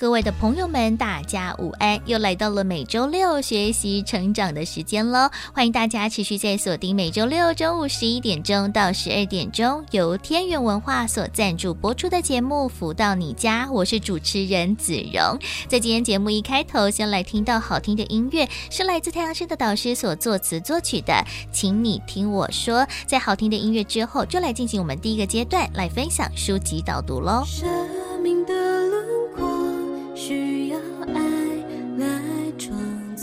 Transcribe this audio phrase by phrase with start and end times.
[0.00, 2.00] 各位的朋友们，大家午安！
[2.06, 5.28] 又来到了每周六学习成长的时间了。
[5.52, 15.36] 欢迎大家持续在锁定每周六中午十一点钟到十二点钟，由天元文化所赞助播出的节目《福到你家》，我是主持人子荣。
[15.66, 22.86] 在今天节目一开头，先来听到好听的音乐，是来自太阳盛德导师所作词作曲的，请你听我说。
[23.04, 27.42] 在好听的音乐之后，就来进行我们第一个阶段，来分享书籍导读喽。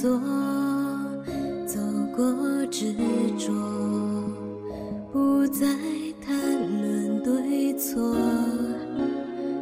[0.06, 0.22] 作，
[1.66, 1.80] 走
[2.16, 2.24] 过
[2.68, 2.94] 执
[3.40, 3.52] 着，
[5.12, 5.66] 不再
[6.22, 6.38] 谈
[6.80, 8.16] 论对错，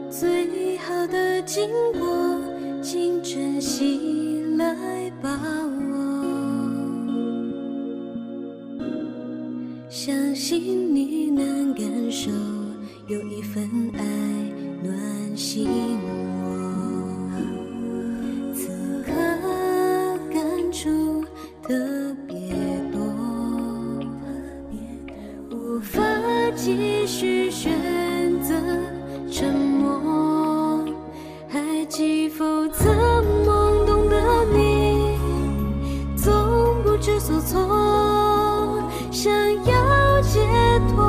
[0.10, 2.42] 最好的经过，
[2.82, 5.96] 请珍惜来把握，
[9.88, 12.30] 相信你能感受，
[13.08, 13.64] 有一份
[13.94, 14.04] 爱
[14.84, 17.32] 暖心窝，
[18.54, 18.68] 此
[19.06, 19.14] 刻
[20.92, 21.24] 窝。
[21.62, 21.74] 特
[22.28, 22.36] 别
[22.92, 23.00] 多，
[25.50, 26.02] 无法
[26.56, 27.72] 继续选
[28.42, 28.54] 择
[29.32, 30.84] 沉默，
[31.48, 32.94] 还记否曾
[33.46, 35.18] 懵懂的你，
[36.18, 36.34] 总
[36.84, 39.32] 不知所措，想
[39.64, 40.42] 要解
[40.90, 41.02] 脱，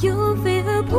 [0.00, 0.96] 又飞蛾扑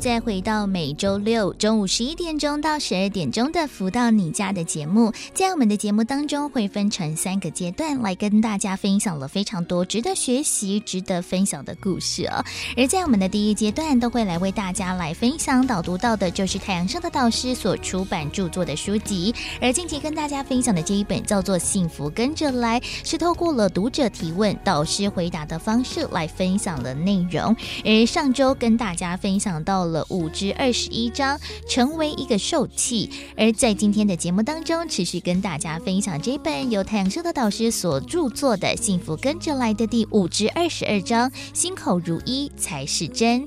[0.00, 12.42] 再回到每周六中午十一点钟到十二点钟的“福到你家”的节目，在我们的节目当中会分成三个阶段来跟大家分享了非常多值得学习、值得分享的故事哦。
[12.74, 19.34] 而在我们的第一阶段，都会来为大家来分享导读到的就是太阳上的导师所出版著作的书籍。
[19.60, 27.54] 而近期跟大家分享的这一本叫做《幸福跟着来》，是透过了读者提问、导师回答的方式来分享了内容。
[27.84, 31.38] 而上周跟大家分享到了五至二十一章，
[31.68, 33.10] 成为一个受气。
[33.36, 43.46] 而在今天的节目当中，持续跟大家分享这本由太阳社的导师所著作的《幸福跟着来的》第五至二十二章，心口如一才是真。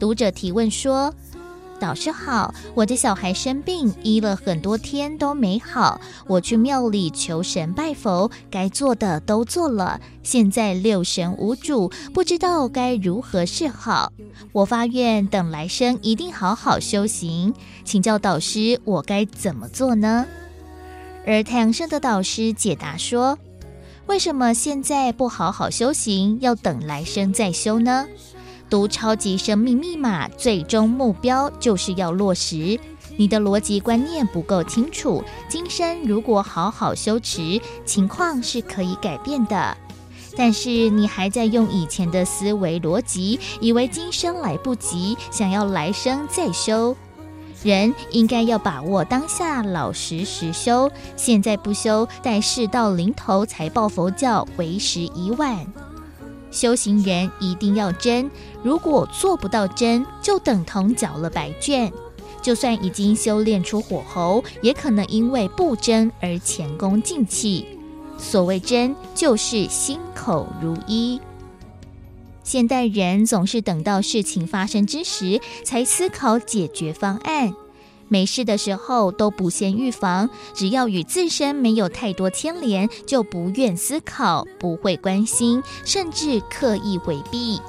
[0.00, 1.14] 读者提问说。
[1.76, 6.00] 导师好，我的小孩生病，医了很多天都没好。
[6.26, 14.12] 我去庙里求神拜佛，该做的都做了，现在六神无主，不知道该如何是好。
[14.52, 17.54] 我发愿等来生一定好好修行，
[17.84, 20.26] 请教导师，我该怎么做呢？
[21.26, 23.38] 而太阳盛德导师解答说：
[24.06, 28.06] 为什么现在不好好修行，要等来生再修呢？
[28.68, 32.78] 读超级生命密码，最终目标就是要落实。
[33.16, 39.76] 你的逻辑观念不够清楚，今生如果好好修持，情况是可以改变的。
[40.36, 46.94] 但是你还在用以前的思维逻辑，以为今生来不及，想要来生再修。
[47.62, 50.90] 人应该要把握当下，老实实修。
[51.16, 55.66] 现在不修，待事到临头才抱佛教，为时已晚。
[56.56, 58.30] 修行人一定要真，
[58.62, 61.92] 如果做不到真，就等同缴了白卷。
[62.40, 67.66] 就算已经修炼出火候，也可能因为不真而前功尽弃。
[68.16, 71.20] 所谓真，就是心口如一。
[72.42, 77.52] 现代人总是等到事情发生之时，才思考解决方案。
[78.08, 87.60] 没事的时候都不先预防，只要与自身没有太多牵连，就不愿思考，不会关心，甚至刻意回避。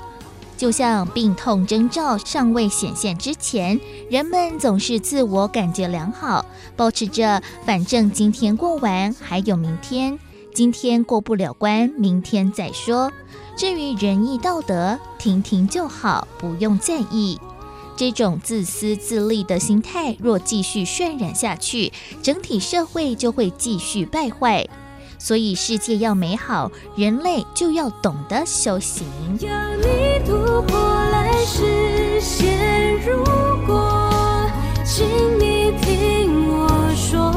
[0.56, 3.80] 就像病痛征兆尚未显现之前，
[4.10, 6.44] 人们总是自我感觉良好，
[6.76, 10.18] 保持着反正今天过完还有明天，
[10.56, 13.12] 今天过不了关，明天再说。
[13.56, 17.40] 至于仁义道德，听听就好，不用在意。
[17.98, 21.92] 这种自私自利的心态若继续渲染下去，
[22.22, 24.68] 整体社会就会继续败坏。
[25.18, 29.04] 所以，世界要美好，人类就要懂得修行。
[29.40, 29.84] 要你
[30.28, 30.80] 突破
[31.10, 33.02] 来世实现。
[33.04, 33.24] 如
[33.66, 34.48] 果，
[34.86, 35.08] 请
[35.40, 37.34] 你听我说，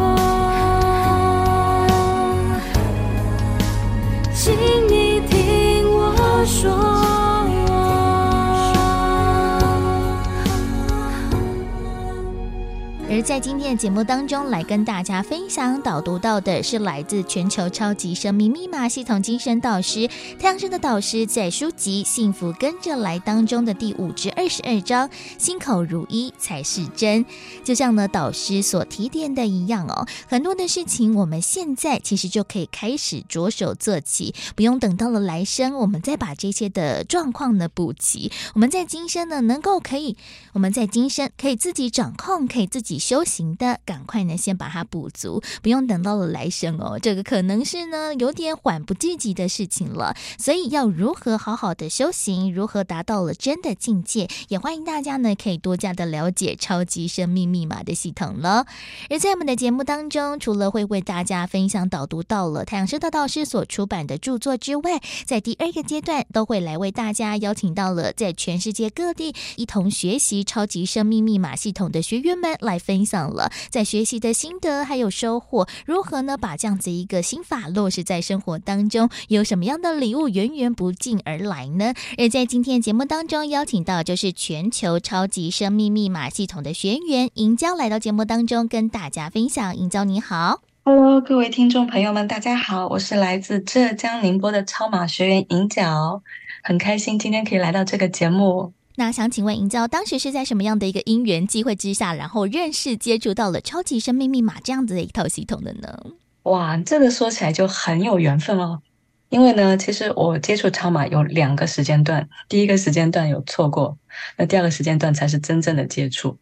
[13.12, 20.08] 而在今天的节目当中，来跟大家分享导读到的是来自全球超级生命密码系统精神导师
[20.38, 27.26] 太阳神的导师在书籍《幸福跟着来》当中的第五至二十二章“心口如一才是真”，
[27.64, 38.30] 就像呢导师所提点的一样哦，很多的事情我们现在其实就可以开始着手做起，不用等到了来生，我们再把这些的状况呢补齐。
[38.54, 40.16] 我们在今生呢能够可以，
[40.52, 42.99] 我们在今生可以自己掌控，可以自己。
[43.00, 46.98] 修行的，赶快呢，先把它补足，不用等到了来生哦。
[47.00, 50.14] 这个可能是呢有点缓不济急的事情了。
[50.38, 58.66] 所以要如何好好的修行，如何达到了真的境界，也欢迎大家呢可以多加的了解超级生命密码的系统了。
[59.08, 72.78] 而在我们的节目当中，除了会为大家分享导读到了太阳盛德导师所出版的著作之外，在第二个阶段都会来为大家邀请到了在全世界各地一同学习超级生命密码系统的学员们来。
[72.90, 76.36] 分享了在学习的心得还有收获，如何呢？
[76.36, 81.94] 把这样子一个心法落实在生活当中，有什么样的礼物源源不尽而来呢？
[82.18, 89.76] 而在今天节目当中邀请到就是全球超级生命密码系统的学员银娇来到节目当中跟大家分享。
[89.76, 96.20] 银娇你好，Hello，各位听众朋友们，大家好，我是来自浙江宁波的超马学员银娇，
[96.64, 98.72] 很开心今天可以来到这个节目。
[98.96, 105.98] 那想请问银娇，当时是在什么样的一个因缘机会之下，然后认识接触到了超级生命密码这样子的一套系统的呢？
[106.42, 108.82] 哇，这个说起来就很有缘分哦。
[109.30, 113.96] 因为呢，其实我接触超码有两个时间段，第一个时间段有错过，
[114.36, 116.36] 那第二个时间段才是真正的接触。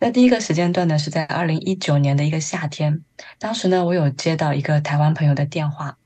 [0.00, 3.02] 那第一个时间段呢，是在二零一九年的一个夏天，
[3.38, 5.96] 当时呢，我有接到一个台湾朋友的电话，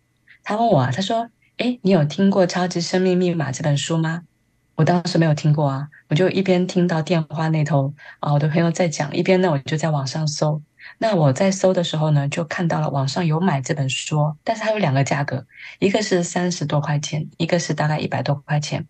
[0.44, 4.22] 他问我，他说：“诶，你有听过《超级生命密码》这本书吗？”
[4.76, 10.62] 我当时没有听过啊，我就一边听到电话那头啊，我的朋友在讲，一边呢我就在网上搜。
[10.98, 15.44] 那我在搜的时候呢，就看到了网上有买这本书，但是它有两个价格，
[15.78, 18.86] 一个是三十多块钱，一个是大概一百多块钱。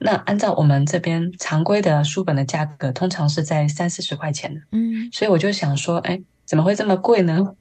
[0.00, 4.60] 那按照我们这边常规的书本的价格，通常是在三四十块钱的。
[4.72, 7.54] 嗯，所以我就想说，哎，怎么会这么贵呢？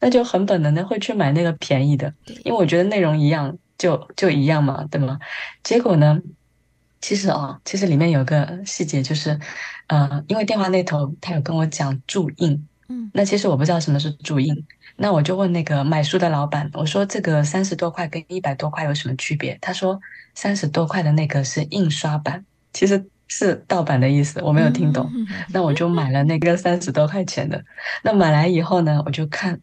[0.00, 2.12] 那就很本能的会去买那个便宜的，
[2.44, 5.18] 因为我觉得内容一样，就就一样嘛，对吗？
[5.62, 6.20] 结果呢？
[7.04, 9.38] 其实哦，其实里面有个细节，就是，
[9.88, 14.64] 呃，因为电话那头他有跟我讲注印，嗯，那其实我不知道什么是注印，
[14.96, 19.58] 那我就问那个买书的老板，我说这个三十多块跟一百多块有什么区别？
[19.60, 20.00] 他说
[20.34, 22.42] 三十多块的那个是印刷版，
[22.72, 25.06] 其实是盗版的意思，我没有听懂，
[25.50, 27.62] 那我就买了那个三十多块钱的，
[28.02, 29.60] 那买来以后呢，我就看，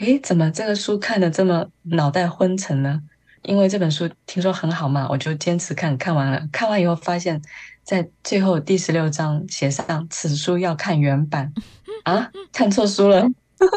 [0.00, 3.00] 诶，怎么这个书看的这么脑袋昏沉呢？
[3.44, 6.48] 因为这本书听说很好嘛，我就坚持看，看完了。
[6.50, 7.40] 看完以后发现，
[7.82, 11.52] 在最后第十六章写上此书要看原版
[12.04, 13.26] 啊，看错书了。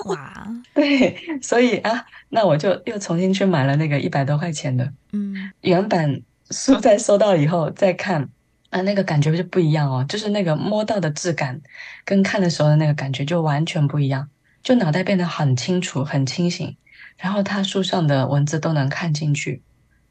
[0.05, 4.91] 哇， 对，所以啊，那我就又重新去买了那个一百多块钱的。
[5.11, 8.29] 嗯，原版书在收到以后再看
[8.69, 11.61] 啊，那个感觉就不一样哦，就是那个摸到的质感
[12.05, 14.29] 跟看的时候的那个感觉就完全不一样，
[14.63, 16.75] 就脑袋变得很清楚、很清醒。
[17.17, 19.61] 然后他书上的文字都能看进去。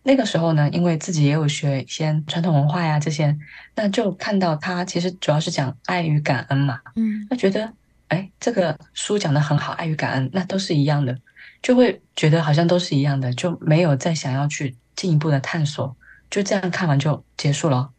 [0.03, 3.37] 那个时候呢，因为自己也有学一些传统文化呀这些，
[3.75, 6.79] 那就看到他其实主要是讲爱与感恩嘛。
[6.95, 7.73] 嗯，那觉得
[8.09, 11.19] 哎，这个书讲的很好，爱与感恩那都是一样的，
[11.61, 15.97] 就会觉得好像都是一样的，就没有再想要去进一步的探索，
[16.31, 17.91] 就这样看完就结束了。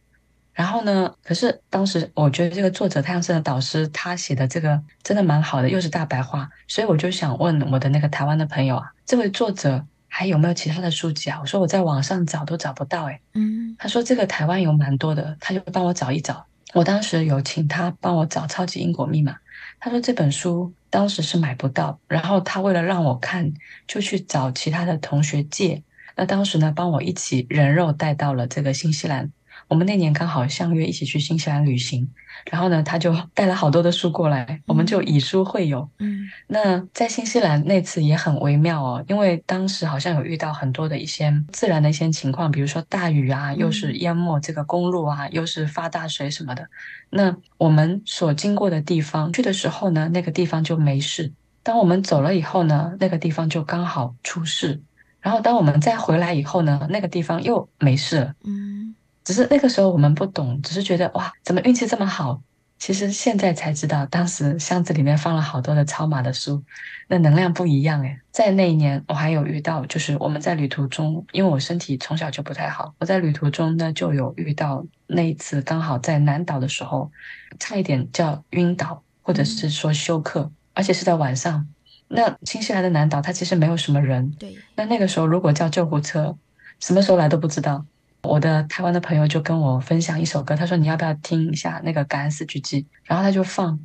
[0.58, 11.38] 然后呢，可是当时我觉得这个作者太阳升的导师他写的这个真的蛮好的，又是大白话，所以我就想问我的那个台湾的朋友啊，这位作者还有没有其他的书籍啊？
[11.40, 13.20] 我说我在网上找都找不到，诶。
[13.34, 16.44] 嗯，他说这个台湾有蛮多的，他就帮我找一找。
[16.74, 19.30] 我当时有请他帮我找《超级因果密码》，
[19.78, 23.54] 他说这本书当时是买不到，然后他为了让我看，
[23.86, 25.84] 就去找其他的同学借。
[26.16, 29.30] 那当时呢，帮我一起人肉带到了这个新西兰。
[29.68, 32.08] 我们那年刚好相约一起去新西兰旅行，
[32.50, 35.88] 然后呢，他就带了好多的书过来，我们就以书会友。
[35.98, 46.66] 嗯，那在新西兰那次也很微妙哦，因为当时好像有遇到很多的一些自然的一些情况，比如说大雨啊，又是淹没这个公路啊，又是发大水什么的。
[47.10, 51.30] 那我们所经过的地方去的时候呢，那个地方就没事；
[51.62, 54.80] 当我们走了以后呢，那个地方就刚好出事。
[55.20, 58.34] 然后当我们再回来以后呢，那个地方又没事了。
[58.44, 58.94] 嗯。
[59.28, 62.40] 只是那个时候我们不懂，只是觉得哇，怎么运气这么好？
[62.78, 66.62] 其实现在才知道，当时箱子里面放了好多的超马的书，
[67.08, 68.18] 那能量不一样诶。
[68.30, 77.12] 在那一年，我还有遇到，就是我们在旅途中，因为我身体从小就不太好，我在旅途中呢就有遇到那一次，刚好在南岛的时候，
[77.58, 81.68] 差一点叫晕倒，或者是说休克，而且是在晚上。
[82.08, 84.56] 那新西兰的南岛它其实没有什么人，对。
[84.76, 86.34] 那那个时候如果叫救护车，
[86.80, 87.84] 什么时候来都不知道。
[88.22, 93.78] 我的台湾的朋友就跟我分享一首歌，他说，你要不要听一下那个《感恩四句记》，然后他就放。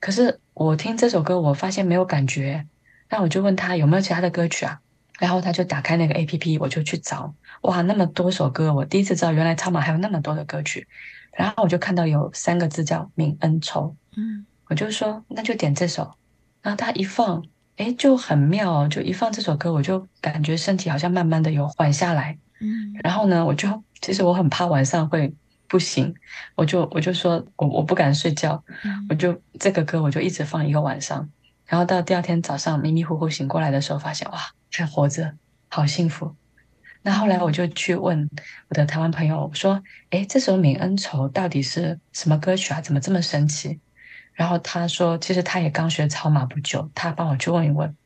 [0.00, 2.66] 可是我听这首歌，我发现没有感觉。
[3.10, 4.78] 那我就问他有没有其他的歌曲啊？
[5.18, 7.34] 然后他就打开那个 APP，我就去找。
[7.62, 10.86] 哇，那么多首歌，我第一次知道原来超马还有那么多的歌曲。
[11.32, 16.12] 然后我就看到有三个字叫泯恩仇，嗯，我就说那就点这首。
[16.62, 17.42] 然后他一放，
[17.76, 22.38] 诶，就很妙哦，就一放这首歌，我就感觉身体好像慢慢的有缓下来。
[22.60, 25.32] 嗯，然后呢，我就其实我很怕晚上会
[25.66, 26.14] 不行，
[26.54, 31.28] 我就我就说我我不敢睡觉，嗯、我就这个歌我就一直放一个晚上，
[31.66, 34.38] 然后到第二天早上迷迷糊糊醒过来的时候，发现哇
[34.70, 35.34] 还活着，
[35.68, 36.34] 好幸福。
[37.02, 38.28] 那后来我就去问
[38.68, 42.80] 我的台湾朋友我说，哎，这首《泯恩仇》到底是什么歌曲啊？
[42.80, 43.78] 怎么这么神奇？
[44.34, 47.96] 然后他说，其实他也刚学超马不久，他帮我去问一问。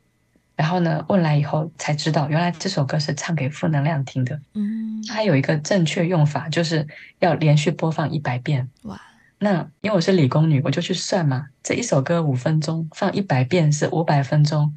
[0.62, 4.40] 然后呢，问来以后才知道，原来这首歌是唱给负能量听的。
[4.54, 6.86] 嗯，它有一个正确用法，就是
[7.18, 8.70] 要连续播放一百遍。
[8.84, 8.96] 哇，
[9.40, 14.72] 那因为我是理工女，我就去算嘛，这一首歌五分钟，放一百遍是五百分钟。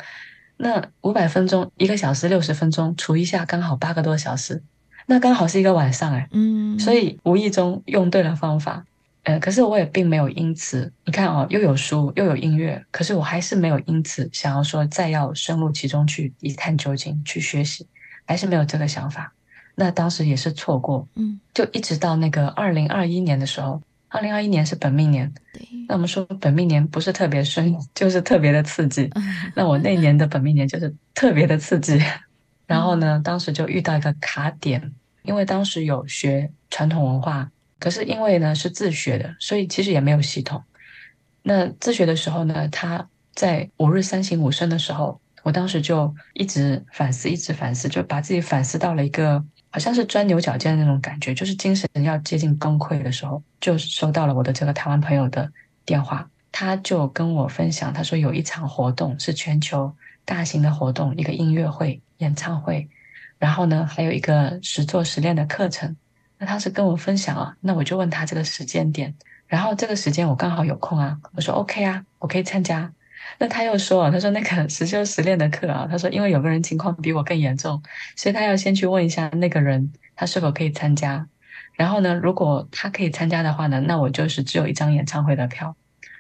[0.58, 4.64] 那五百分钟，一个小时六十分钟，除一下刚好八个多小时，
[5.06, 6.28] 那刚好是一个晚上哎。
[6.32, 8.84] 嗯，所以无意中用对了方法。
[9.26, 17.88] 呃，可是我也并没有因此，你看哦，又有书又有音乐，可是我还是没有因此想要说再要深入其中去一探究竟去学习，
[18.26, 19.34] 还是没有这个想法。
[19.74, 29.10] 那当时也是错过，嗯，就一直到那个二零二一年的时候，二零二一年是本命年，对，那我们说本命年不是特别顺，就是特别的刺激。
[29.56, 32.00] 那我那年的本命年就是特别的刺激，
[32.68, 37.50] 然后呢，当时就遇到一个卡点，因为当时有学传统文化。
[37.86, 40.64] 可是因为呢是自学的，所以其实也没有系统。
[41.44, 55.48] 那自学的时候呢，他在五日三省吾身的时候，我当时就一直反思，一直反思，就把自己反思到了一个好像是钻牛角尖的那种感觉，就是精神要接近崩溃的时候，就收到了我的这个台湾朋友的
[55.86, 62.90] 电话，他就跟我分享，他说有一场活动是全球大型的活动，一个音乐会、演唱会，
[63.38, 65.96] 然后呢还有一个实做实练的课程。
[66.38, 69.14] 那他是跟我分享啊，那我就问他这个时间点，
[69.48, 72.92] 然后这个时间我刚好有空啊，我说 OK 啊，我可以参加。
[73.40, 77.82] 那他又说啊，他说那个实修实练的课啊，他说因为有个人情况比我更严重，
[78.16, 81.28] 所以他要先去问一下那个人他是否可以参加。
[81.74, 85.76] 然后呢，如果他可以参加的话呢，那我就是只有一张演唱会的票。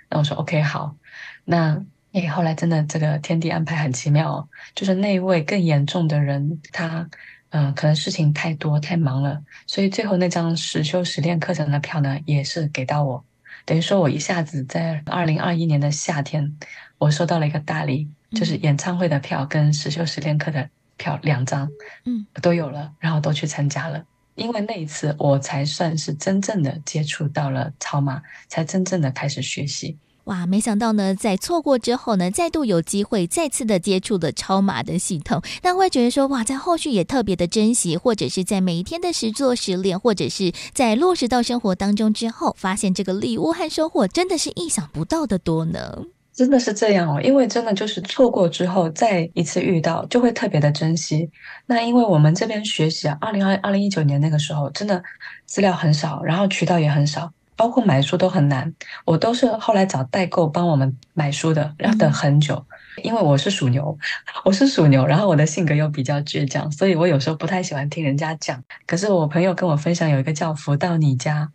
[0.10, 0.96] 那我说 OK 好，
[1.44, 7.10] 那诶后来真的这个天地安排很奇妙哦，就是那位更严重的人他。
[7.58, 13.24] 嗯，可能事情太多太忙了，所以最后那张实修实练课程的票呢，也是给到我。
[13.64, 16.58] 等于说我一下子在二零二一年的夏天，
[16.98, 21.72] 我收到了一个大礼，就是演唱会的票跟实修实练课的票两张，
[22.04, 24.04] 嗯，都有了，然后都去参加了。
[24.36, 29.98] 因为那一次我才算是真正的接触到了超马，才真正的开始学习。
[30.26, 46.06] 哇，没想到呢，在错过之后呢，再度有机会再次的接触的超马的系统，但会觉得说，哇，在后续也特别的珍惜，或者是在每一天的实做实练，或者是在落实到生活当中之后，发现这个礼物和收获真的是意想不到的多呢。
[46.34, 51.30] 真的是这样哦，因为真的就是错过之后再一次遇到，就会特别的珍惜。
[51.68, 55.02] 那因为我们这边学习啊，二零二二零一九年那个时候，真的
[55.46, 57.32] 资料很少，然后渠道也很少。
[57.56, 58.74] 包括买书都很难，
[59.06, 62.56] 我都是后来找代购帮我们买书的，要等很久。
[62.98, 63.98] 嗯、因为我是属牛，
[64.44, 68.62] 我是属牛，然后我的性格又比较倔强，所以我有时候不太喜欢听人家讲。
[68.86, 71.50] 可是我朋友跟我分享有一个叫“福到你家”，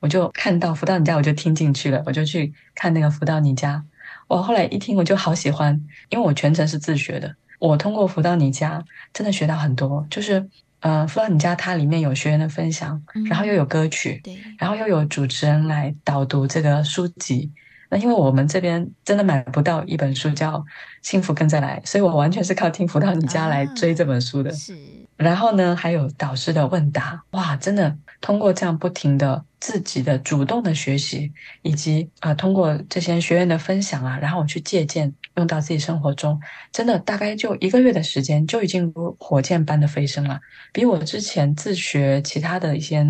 [0.00, 3.84] 我就看到“福到你家”，我就听进去了，我就去看那个“福到你家”。
[4.28, 7.34] 我后来一听，我就好喜欢，因为我全程是自学的。
[7.58, 10.48] 我通过“福到你家”真的学到很多，就是。
[10.80, 17.50] 嗯，福到你家，它里面有学员的分享，嗯、然后又有歌曲，对，然后又有主持人来导读这个书籍。
[17.90, 20.58] 那因为我们这边真的买不到一本书叫
[21.02, 24.50] 《幸福跟着来》，所以我完全是靠听福到你家来追这本书的。
[24.50, 24.78] 啊、是，
[25.16, 31.32] 然后呢，还有导师的问答，哇，真的通过这样不停的自己的主动的学习，
[31.62, 36.40] 以及啊、呃，通过这些学员的分享啊，然后我去借鉴，用到自己生活中，
[36.72, 40.40] 真的大概就一个月的时间，就已经如火箭般的飞升了，
[40.72, 43.06] 比我之前自学其他的一些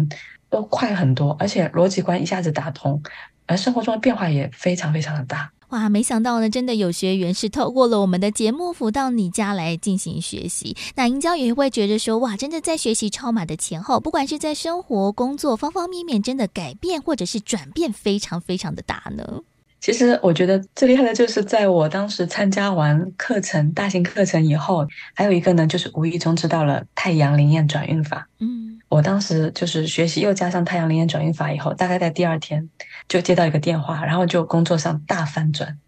[0.49, 3.03] 都快很多，而且逻辑观一下子打通，
[3.47, 5.51] 而生活中的变化也非常非常的大。
[5.71, 10.77] 哇，没想到呢，真的有学员是透过了我们的节目辅到你家来进行学习。
[10.97, 19.43] 那英娇也会觉得说，哇，真的在学习超马的前后，不管是在生活、工作方方面面，真的改变或者是转变非常非常的大呢。
[19.81, 28.29] 其实我觉得最厉害的就是在我当时参加完课程、大型课程以后，还有一个呢，就是无意中知道了太阳灵验转运法。
[28.39, 28.79] 嗯。
[28.91, 32.69] 我当时就是学习，又加上太阳灵验转运法以后，大概在第二天
[33.09, 35.79] 就接到一个电话，然后就工作上大翻转。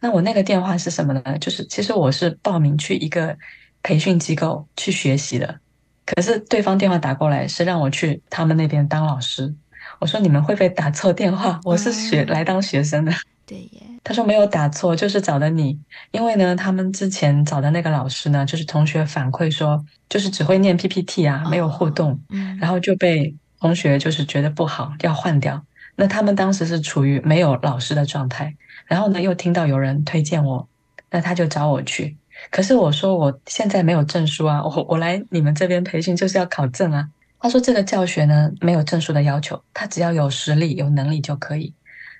[0.00, 1.22] 那我那个电话是什么呢？
[1.38, 3.36] 就是其实我是报名去一个
[3.82, 5.60] 培训机构去学习的，
[6.06, 9.54] 可是对方电话打过来是让我去他们那边当老师。
[9.98, 11.60] 我说，你们会不会打错电话？
[11.62, 13.12] 我是学来当学生的。
[13.46, 15.78] 对耶，他说没有打错，就是找的你。
[16.10, 25.64] 因为呢，他们之前找的那个老师呢，就是同学反馈说，就是只会念 PPT 啊，没有互动，嗯，然后就被同学就是觉得不好，要换掉。
[25.94, 28.52] 那他们当时是处于没有老师的状态，
[28.86, 30.68] 然后呢，又听到有人推荐我，
[31.10, 32.16] 那他就找我去。
[32.50, 37.08] 可是我说我现在没有证书啊，我我来你们这边培训就是要考证啊。
[37.38, 41.72] 他说这个教学呢，没有证书的要求，他只要有实力、有能力就可以。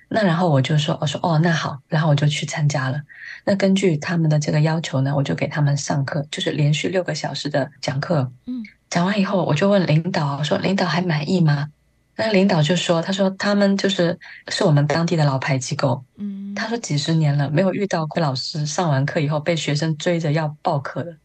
[0.08, 3.00] 那然后我就说，我说哦，那好，然后我就去参加了。
[3.44, 8.30] 那根据他们的这个要求呢，我就给他们上课，就是连续六个小时的讲课。
[8.46, 11.68] 嗯，讲完以后，我就问领导，我说领导还满意吗？
[12.16, 14.18] 那领导就说，他说他们就是
[14.48, 16.02] 是我们当地的老牌机构。
[16.16, 21.16] 嗯，他说几十年了，没有遇到过老师上完课以后被学生追着要报课的。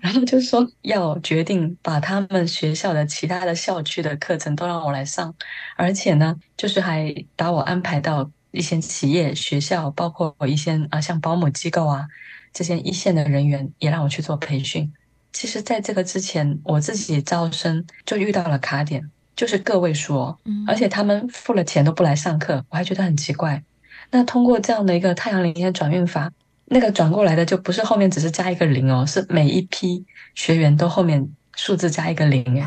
[0.00, 5.32] 然后就说要决定把他们学校的其他的校区的课程都让我来上，
[5.76, 12.08] 而且呢，就是还把我安排到一些企业、学校，包括一些啊像保姆机构啊
[12.52, 14.92] 这些一线的人员，也让我去做培训。
[15.32, 23.62] 其实，在这个之前，我自己招生就遇到了卡点，就是个位数哦，而且他们付了钱都不来上课，我还觉得很奇怪。
[24.10, 26.30] 那通过这样的一个太阳灵验转运法。
[26.66, 30.02] 那个转过来的就不是后面只是加一个零哦，是每一批
[30.34, 32.66] 学员都后面数字加一个零诶。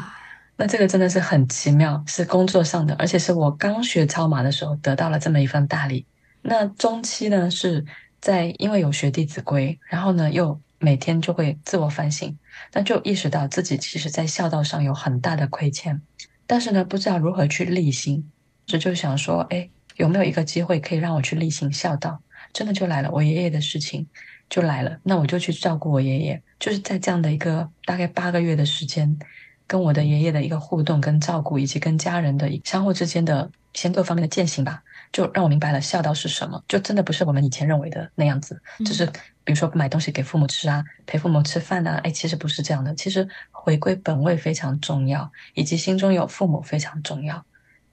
[0.55, 6.05] 那这个真的是很奇妙，是工作上的，而且是我刚学超马的时候得到了这么一份大礼。
[6.43, 7.83] 那中期呢，是
[8.21, 12.37] 在因为有学《弟子规》，然后呢又每天就会自我反省，
[12.73, 15.99] 那就意识到自己其实在孝道上有很大的亏欠，
[16.47, 18.31] 但是呢不知道如何去立心，
[18.65, 22.19] 这就想说，哎，有没有一个机会可以让我去立行孝道？
[22.53, 24.07] 真的就来了，我爷爷的事情
[24.49, 26.41] 就来了，那我就去照顾我爷爷。
[26.59, 29.19] 就是在这样的一个大概八个月的时间，
[29.67, 34.81] 跟我的爷爷的一个互动跟照顾，以及跟家人的相互之间的先各方面的践行吧，
[35.11, 36.63] 就让我明白了孝道是什么。
[36.67, 39.07] 就真的不是我们以前认为的那样子，就是
[39.47, 42.93] 比如说买东西给父母吃啊，陪父母吃饭啊，哎，其实不是这样的。
[42.95, 47.41] 其实回归本位非常重要，以及心中有父母非常重要。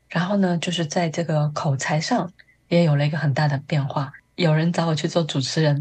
[0.08, 2.28] 然后呢，就是在这个口才上
[2.66, 4.12] 也有了一个很大的变化。
[4.34, 5.80] 有人找我去做主持人，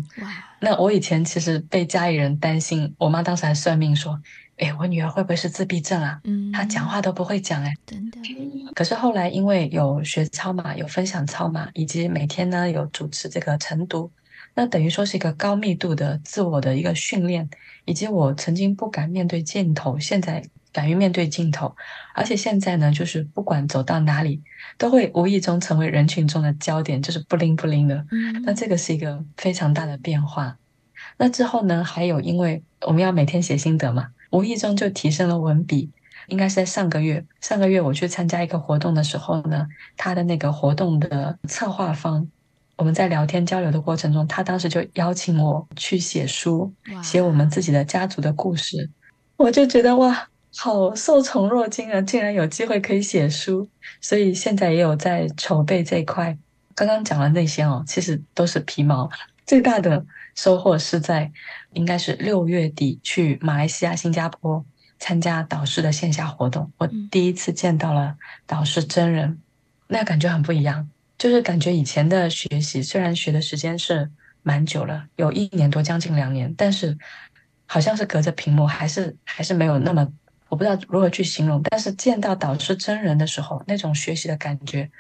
[0.60, 4.22] 那我以前其实被家里人担心，我妈当时还算命说，
[4.58, 6.22] 哎，我女儿会不会是自闭症啊？
[6.26, 8.20] 嗯，她讲话都不会讲，诶，真的。
[8.76, 14.12] 可是后来因为有学操嘛，有分享操嘛，以及每天呢有主持这个晨读，
[14.56, 17.50] 那等于说是一个高密度的自我的一个训练，
[17.86, 20.44] 以及我曾经不敢面对镜头，现在。
[20.74, 21.76] 敢于面对镜头，
[22.16, 24.42] 而且现在呢，就是不管走到哪里，
[24.76, 28.04] 都会无意中成为人群中的焦点，就是不灵不灵的。
[28.10, 30.58] 嗯，那这个是一个非常大的变化。
[31.18, 35.92] 那之后呢，还有因为我们要每天写心得嘛，无意中就提升了文笔。
[36.26, 42.28] 应该是在上个月，上个月我去参加一个活动的时候呢，他的那个活动的策划方，
[42.76, 48.90] 我们在聊天交流的过程中，他当时就邀请我去写书，写我们自己的家族的故事，
[49.38, 50.28] 我就觉得哇。
[50.56, 52.00] 好受宠若惊啊！
[52.04, 53.68] 竟然有机会可以写书，
[54.00, 56.38] 所以现在也有在筹备这一块。
[56.76, 59.10] 刚刚讲的那些哦，其实都是皮毛。
[59.48, 60.06] 最大的
[60.36, 61.32] 收获是在
[61.72, 64.64] 应该是六月底去马来西亚、新加坡
[65.00, 69.42] 参加导师的线下活动，我第一次见到了导师真人，
[69.88, 70.88] 那感觉很不一样。
[71.24, 76.98] 就是感觉以前的学习虽然学的时间是蛮久了，有一年多，将近两年，但是
[77.66, 80.06] 好像是隔着屏幕，还是还是没有那么。
[80.50, 84.92] 我不知道如何去形容，但是见到导师真人的时候，那种学习的感觉，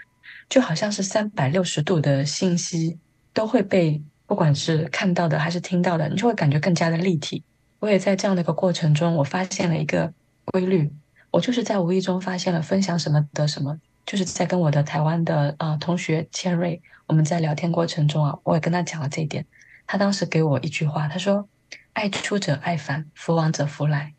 [0.47, 2.97] 就好像是三百六十度的信息
[3.33, 7.43] 都会被，不管是看到的还是听到的，你就会感觉更加的立体。
[7.79, 10.13] 我也在这样的一个过程中，我发现了一个
[10.45, 10.89] 规律，
[11.31, 19.45] 我就是在无意中发现了分享什么得什么，就是在跟我的台湾的啊、呃、同学千瑞，我们在聊天过程中啊，我也跟他讲了这一点。
[19.85, 21.47] 他当时给我一句话，他说
[21.93, 24.13] ：“爱出者爱返，福往者福来。”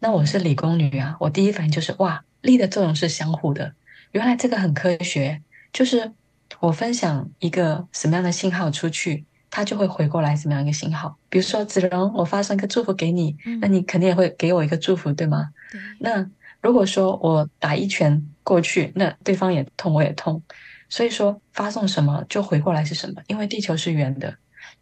[0.00, 3.74] 那我是理工女啊，我第一反应就是哇，力的作用是相互的。
[4.12, 5.40] 原来这个很科学，
[5.72, 6.12] 就是
[6.60, 11.16] 我分享一个什么样的信号出去，它就会回过来什么样一个信号。
[11.28, 15.50] 比如说子荣，我发送一个祝福给你，那你肯定也会给我一个祝福，对吗？
[15.70, 15.80] 对。
[16.00, 16.28] 那
[16.62, 20.42] 如果说我打一拳过去，那对方也痛，我也痛。
[20.88, 24.36] 所以说发送什么就回过来是什么，因为地球是圆的，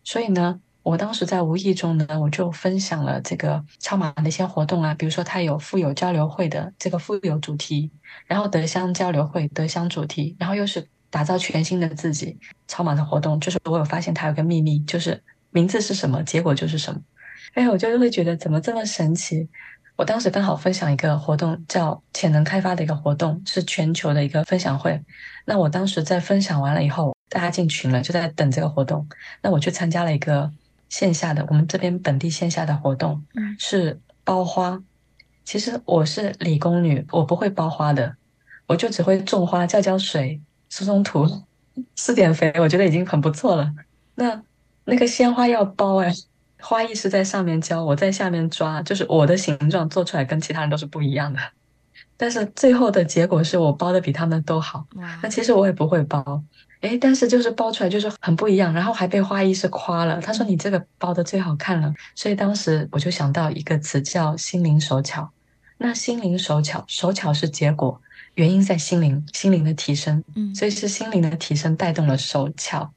[0.05, 0.61] 所以呢。
[0.83, 7.90] 我当时在无意中呢，我就分享了这个超马的一些活动啊，比如说它有富有交流会的这个富有主题，
[8.27, 16.99] 然后德香交流会德香主题，然后又是打造全新的自己超马的活动，就是我有发现它有个秘密，就是名字是什么，结果就是什么。
[17.53, 19.47] 哎，我就会觉得怎么这么神奇。
[20.00, 24.98] 我当时刚好分享一个活动，叫潜能开发的一个活动，是全球的一个分享会。
[25.44, 29.06] 那我当时在分享完了以后，大家进群了，就在等这个活动。
[29.42, 30.50] 那我去参加了一个。
[30.88, 34.82] 线下的我们这边本地线下的活动，嗯，是包花。
[35.44, 38.16] 其实我是理工女，我不会包花的，
[38.66, 41.24] 我就只会种花、浇浇水、松松土、
[41.94, 43.72] 施点肥，我觉得已经很不错了。
[44.16, 44.42] 那
[44.84, 46.12] 那个鲜花要包哎，
[46.62, 51.40] 花艺师在上面教，我在下面抓，就是我的形状做出来跟其他人都是不一样的。
[52.16, 54.87] 但是最后的结果是我包的比他们都好。
[55.23, 56.42] 那其实我也不会包。
[56.83, 60.20] 诶，但是就是包出来就是很不一样，然后还被花艺师夸了。
[60.20, 65.31] 他说你这个包的最好看了，所以当时我就想到一个词叫“心灵手巧”。
[65.77, 68.01] 那心灵手巧，手巧是结果，
[68.35, 70.23] 原因在心灵，心灵的提升。
[70.35, 72.90] 嗯，所以是心灵的提升带动了手巧。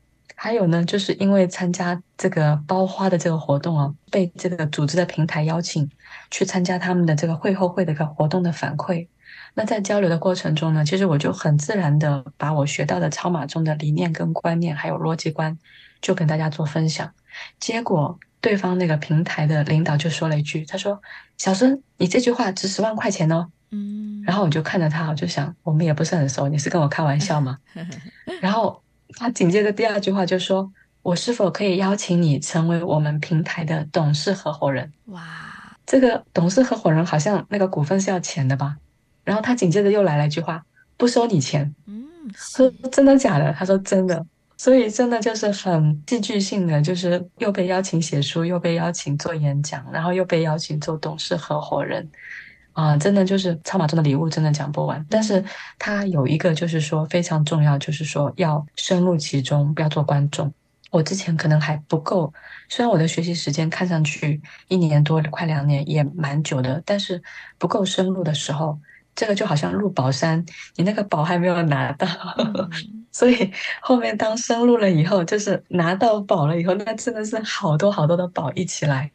[0.43, 5.89] 还有呢，就是因为参加这个包花的这个活动啊，被这个组织的平台邀请
[6.31, 9.07] 去参加他们的这个会后会的一个活动的反馈。
[9.53, 15.57] 那在交流的过程中呢，其实我就很自然的把我学到的超马中的理念跟观念，还有逻辑观，
[16.01, 17.09] 就跟大家做分享。
[17.57, 21.01] 结果对方那个平台的领导就说了一句：“他说，
[21.37, 27.57] 小孙，你这句话值十万块钱哦。”嗯，然后我就看着他，我就想，我们也不是很熟，你是跟我开玩笑吗？
[28.41, 28.82] 然后
[29.15, 30.71] 他紧接着第二句话就说
[31.01, 35.21] ：“我是否可以邀请你成为我们平台的董事合伙人？”哇，
[35.85, 38.77] 这个董事合伙人好像那个股份是要钱的吧？
[39.23, 40.63] 然后他紧接着又来了一句话
[40.97, 43.53] ：“不收你钱。”嗯，说真的假的？
[43.53, 44.25] 他说真的，
[44.57, 52.09] 所以真的就是很戏剧性的，就是又被邀请写书，又被邀请做演讲，然后又被邀请做董事合伙人，
[52.73, 55.03] 啊，真的就是超马中的礼物，真的讲不完。
[55.09, 55.43] 但是
[55.79, 60.53] 它有一个就是说非常重要，就是说要深入其中，不要做观众。
[60.91, 62.31] 我之前可能还不够，
[62.69, 67.21] 虽然我的学习时间看上去一年多，快两年也蛮久的，但是
[67.57, 68.79] 不够深入的时候。
[69.15, 70.43] 这个就好像入宝山，
[70.75, 72.07] 你那个宝还没有拿到，
[72.39, 72.67] 嗯、
[73.13, 79.11] 所以后面当深入了以后，就是拿到宝了以后，那真的是好多好多的宝一起来，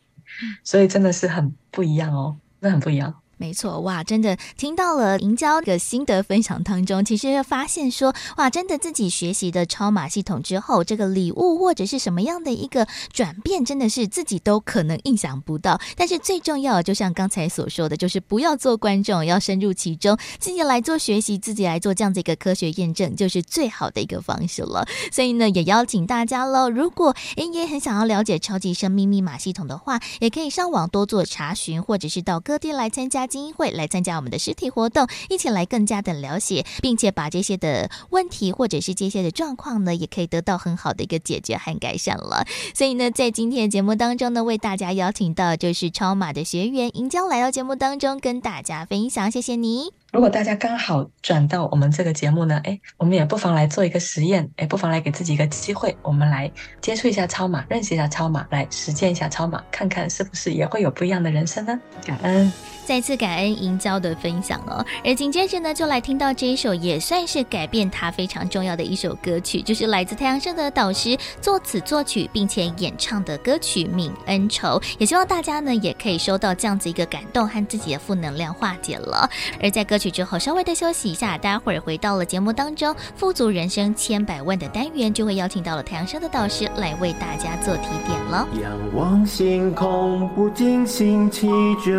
[0.63, 3.13] 所以真的是很不一样哦，那很不一样。
[3.39, 15.81] 没错，哇，真的听到了银娇的心得分享当中，其实发现说，哇，真的自己学习的超马系统之后，这个礼物或者是什么样的一个转变，真的是自己都可能意想不到。
[15.97, 24.85] 但是最重要，就像刚才所说的，就是不要做观众，要深入其中，自己来做学习，自己来做这样子一个科学验证，就是最好的一个方式了。
[25.13, 33.28] 所以呢，也邀请大家喽，如果诶也很想要了解超级生命密码系统的话，也可以上网多做查询，或者是到各地来参加。
[33.29, 42.45] 精英会来参加我们的实体活动，一起来更加的了解，并且把这些的问题或者是这些的状况呢，也可以得到很好的一个解决和改善了。
[42.75, 49.93] 所以呢，在今天的节目当中呢，为大家邀请到就是超马的学员银娇来到节目当中跟大家分享，谢谢你。
[50.11, 61.79] 如果大家刚好转到我们这个节目呢，哎，我们也不妨来做一个实验，哎，不妨来给自己一个机会，我们来接触一下超马，认识一下超马，来实践一下超马，看看是不是也会有不一样的人生呢？
[62.07, 62.51] 感恩。
[62.87, 79.29] 再次感恩银娇的分享哦，而紧接着呢，就来听到这一首也算是改变他非常重要的一首歌曲，就是来自太阳社的导师作词作曲并且演唱的歌曲《泯恩仇》，也希望大家呢也可以收到这样子一个感动和自己的负能量化解了。
[79.63, 88.47] 而在歌曲之后稍微的休息一下，待会儿回到了节目当中，富足人生千百万的单元就会邀请到了太阳盛德的导师来为大家做提点了。
[88.63, 91.49] 仰望星空，不禁兴起
[91.85, 91.99] 着。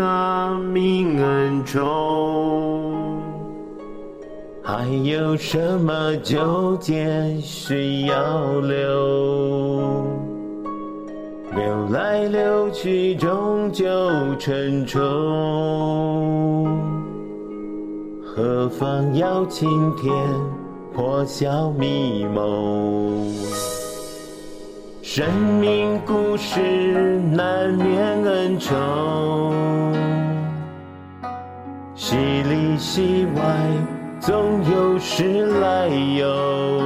[0.70, 3.18] 泯恩仇，
[4.64, 10.06] 还有什么纠结需要留？
[11.56, 13.86] 留来留去，终究
[14.38, 15.00] 成仇。
[18.42, 20.14] 何妨邀青天，
[20.94, 23.36] 破晓迷蒙。
[25.02, 25.28] 生
[25.60, 28.74] 命故事难免恩仇，
[31.96, 33.42] 戏里戏外
[34.22, 36.82] 总有时来由，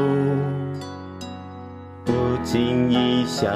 [2.03, 2.13] 不
[2.43, 3.47] 经意笑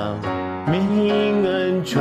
[0.68, 2.00] 泯恩仇，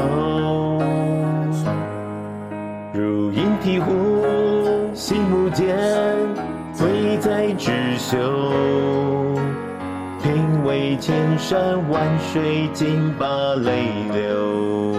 [2.93, 4.46] 如饮醍醐
[4.97, 5.77] 醒目间。
[6.79, 8.17] 贵在织绣，
[10.23, 14.97] 品味千山万水，尽把泪流。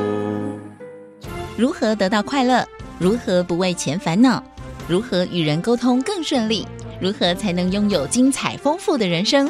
[1.55, 2.63] 如何得到快乐？
[2.99, 4.43] 如何不为钱烦恼？
[4.87, 6.67] 如何与人沟通更顺利？
[6.99, 9.49] 如何才能拥有精彩丰富的人生？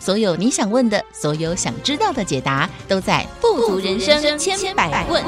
[0.00, 5.22] 所有你想问的，所有想知道的解答，都在《富足人生千百问》。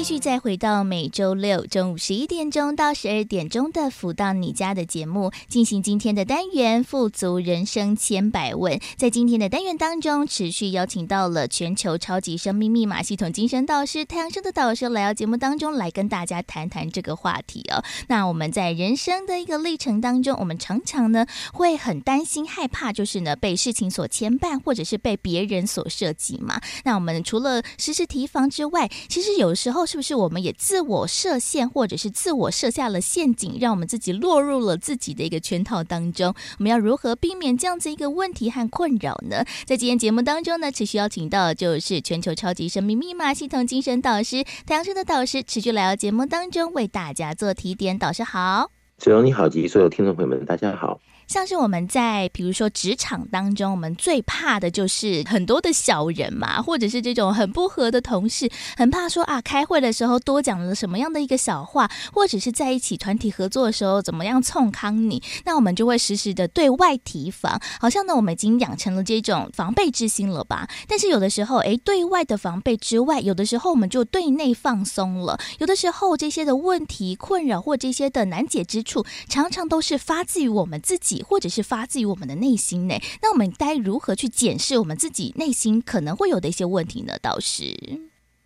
[0.00, 8.80] 继续再回到每周六中午十一点钟到十二点钟的“福到你家”的节目，进行今天的单元“富足人生千百问”。
[8.96, 17.84] 在今天的单元当中，持续邀请到了全球超级生命密码系统精神导师太阳生的导师来到节目当中来跟大家谈谈这个话题哦。
[18.08, 26.58] 那我们在人生的一个历程当中，我们常常呢会很担心、害怕，就是呢被事情所牵绊，或者是被别人所设计嘛。
[26.84, 29.86] 那我们除了时时提防之外，其实有时候。
[29.90, 36.32] 是不是我们也自我设限，或者是自我设下了陷阱，让我们自己落入了自己的一个圈套当中？
[36.58, 39.44] 我们要如何避免这样子一个问题和困扰呢？
[39.66, 47.98] 在今天节目当中呢，持续邀请到的就是全球超级生命密码系统精神导师太阳盛德导师，持续来到节目当中为大家做提点。
[47.98, 51.00] 导师好，子荣你好，及所有听众朋友们，大家好。
[51.30, 70.68] 像是我们在比如说职场当中，我们最怕的就是很多的小人嘛，或者是这种很不和的同事，很怕说啊，开会的时候多讲了什么样的一个小话，或者是在一起团体合作的时候怎么样冲康你，那我们就会时时的对外提防，好像呢我们已经养成了这种防备之心了吧？
[70.88, 81.19] 但是有的时候，哎，对外的防备之外，有的时候我们就对内放松了，有的时候这些的问题困扰或这些的难解之处，常常都是发自于我们自己。
[81.22, 87.14] 或者是发自于我们的内心呢，那我们该如何去检视我们自己内心可能会有的一些问题呢？
[87.22, 87.64] 倒是，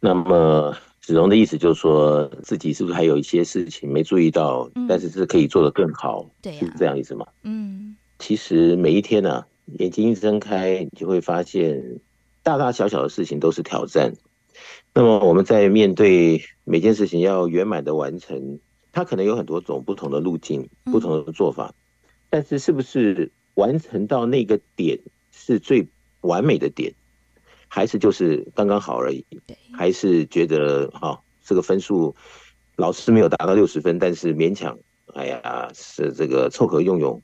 [0.00, 6.26] 那么子荣的意思就是说自己是不是还有一些事情没注意到，嗯、但是是可以做得更好？
[6.40, 7.26] 对、啊，是这样意思吗？
[7.42, 9.46] 嗯，其实每一天呢、啊，
[9.78, 12.00] 眼睛一睁开，你就会发现
[12.42, 14.14] 大大小小的事情都是挑战。
[14.94, 18.58] 那么我们在面对每件事情要圆满的完成，
[18.92, 21.68] 它可能有很多种不同的路径，不同的做法。
[21.68, 21.74] 嗯
[22.34, 24.98] 但是，是不是完成到那个点
[25.30, 25.86] 是最
[26.22, 26.92] 完美的点，
[27.68, 29.24] 还是就是刚刚好而已？
[29.72, 32.12] 还是觉得哈、哦，这个分数
[32.74, 34.76] 老师没有达到六十分，但是勉强，
[35.14, 37.22] 哎呀，是这个凑合用用。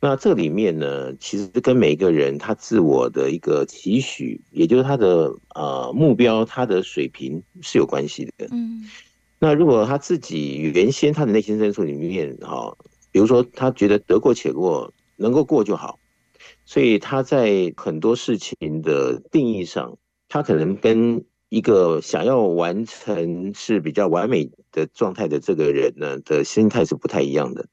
[0.00, 8.46] 那这里面呢，其实跟每一个人他自我的一个期许，也就是他的呃目标，他的水平是有关系的。
[8.52, 8.88] 嗯，
[9.40, 12.66] 那如果他自己原先他的内心深处里面哈。
[12.68, 12.78] 哦
[13.12, 15.98] 比如说，他觉得得过且过，能够过就好，
[16.64, 19.98] 所以他在很多事情的定义上，
[20.28, 27.68] 他可能跟一个想要完成是比较完美的状态的这个人呢的心态是不太一样的。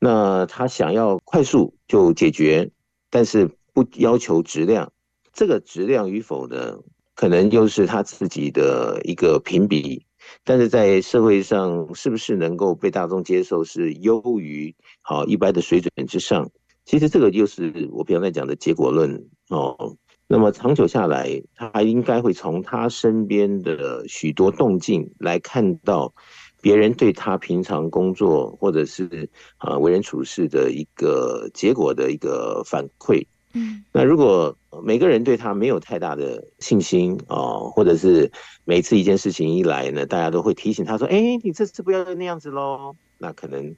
[0.00, 2.70] 那他想要快速就解决，
[3.10, 4.90] 但是不要求质量，
[5.34, 6.78] 这个质量与否呢，
[7.14, 10.06] 可能又是他自己的一个评比。
[10.44, 16.50] 但是在社会上，是不是能够被大众接受，是优于好一般的水准之上？
[16.84, 19.96] 其实这个就是我平常在讲的结果论哦。
[20.26, 26.12] 那么长久下来，他应该会从他身边的许多动静来看到
[26.60, 33.26] 别人对他平常工作或者是啊为人处事的一个结果的一个反馈。
[33.54, 38.30] 嗯，那如果每个人对他没有太大的信心哦，或者是
[38.64, 43.74] 每次一件事情一来呢，大家都会提醒他说：“哎，你这次不要那样子喽。”那可能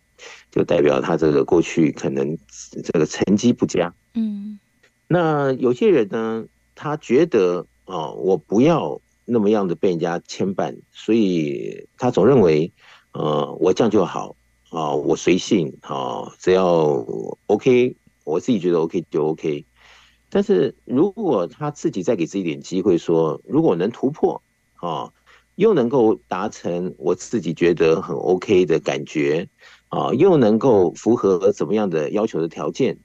[0.51, 2.37] 就代表他这个过去可能
[2.85, 3.95] 这个成绩不佳。
[4.15, 4.59] 嗯，
[5.07, 12.71] 那有些人呢，他觉得哦，我不要那么样的被人家牵绊，所以他总认为，
[13.13, 14.35] 呃，我这样就好
[14.71, 17.07] 啊，我随性啊，只要
[17.47, 17.95] OK。
[18.31, 19.66] 我自己觉得 OK 就 OK，
[20.31, 24.43] 但是如果他自己再给自己点机会，说如果能突破
[24.77, 25.12] 啊，
[25.57, 29.49] 又能够达成我自己觉得很 OK 的感觉
[29.88, 32.99] 啊，又能够符合怎么样的要求的条件，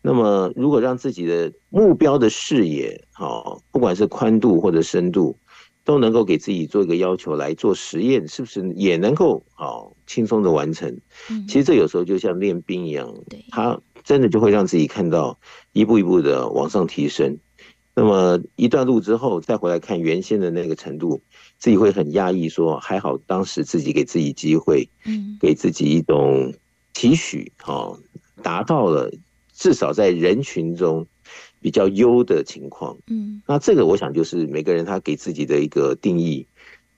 [0.00, 5.38] 那么如果让自己的目标的视野啊，不管是宽度或者深度，
[5.84, 10.88] 都能够给自己做一个要求来做实验，是不是也能够啊轻松的完成？
[11.30, 15.38] 嗯，其实这有时候就像练兵一样，对，他真的就会让自己看到
[15.72, 17.38] 一步一步的往上提升。
[17.94, 21.20] 那么一段路之后，再回来看原先的那个程度，
[21.58, 26.54] 自己会很压抑，说还好当时自己给自己机会，嗯，给自己一种
[26.94, 27.98] 期许，哦，
[28.42, 29.12] 达到了
[29.52, 31.06] 至少在人群中。
[31.60, 36.44] 比较优的情况，嗯，那这个我想就是每个人他给自己的一个定义，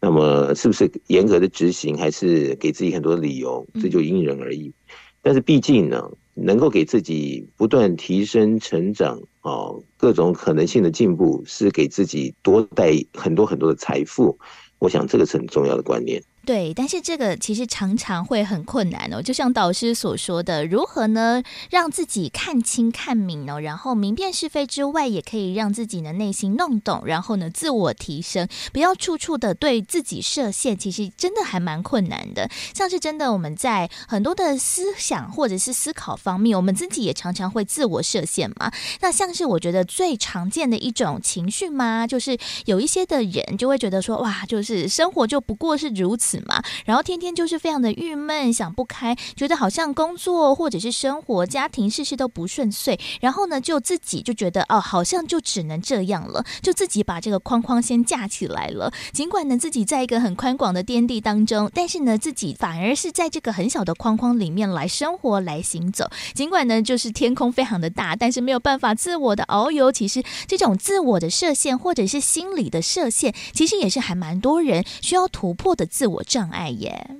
[0.01, 4.73] 那么是不是严格的执行，还是给自己很多理由，这就因人而异。
[5.21, 14.39] 但是毕竟呢，能够给自己不断提升、成长，啊，各种可能性的进步，是给自己多带很多很多的财富。
[14.79, 16.23] 我想这个是很重要的观念。
[16.47, 19.23] 对，但是这个其实常常会很困难哦。
[19.23, 30.77] 就像导师所说的，如何呢，让自己看清看明哦，然后明辨是非之外，也可以让自己的内心弄懂，然后呢，自我提升，不要处处的对自己设限。
[30.77, 32.51] 其实真的还蛮困难的。
[32.75, 38.71] 像是真的我们在很多的思想或者是思考方面，我们自己也常常会自我设限嘛。
[39.01, 46.34] 那像是我觉得最常见的一种情绪嘛，就是有一些的人就会觉得说，哇，就是生活就不过是如此。
[46.47, 58.93] 嘛，然后天天就是非常的郁闷，想不开，觉得好像工作或者是生活、家庭事事都不顺遂，然后呢，就自己就觉得哦，好像就只能这样了，就自己把这个框框先架起来了。
[59.13, 66.11] 尽管呢，自己在一个很宽广的天地当中，但是呢，自己反而是在这个很小的框框里面来生活、来行走。
[66.35, 69.93] 尽管呢，就是天空非常的大，但是没有办法自我的遨游。
[69.93, 77.17] 其实这种自我的设限，或者是心理的设限，其实也是还蛮多人需要突破的自我障碍耶，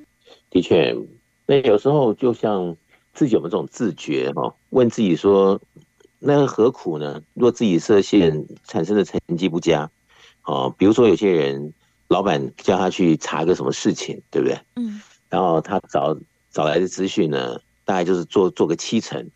[0.51, 0.97] 的确，
[1.47, 2.77] 那有时候就像
[3.13, 4.55] 自己有没有这种自觉哈？
[4.71, 5.61] 问自己说，
[6.19, 7.23] 那何苦呢？
[7.35, 9.89] 若自己设限产生的成绩不佳，
[10.45, 11.73] 哦，比如说有些人，
[12.09, 14.59] 老板叫他去查个什么事情，对不对？
[14.77, 16.17] 嗯，然后他找
[16.51, 19.31] 找来的资讯呢，大概就是做做个七成，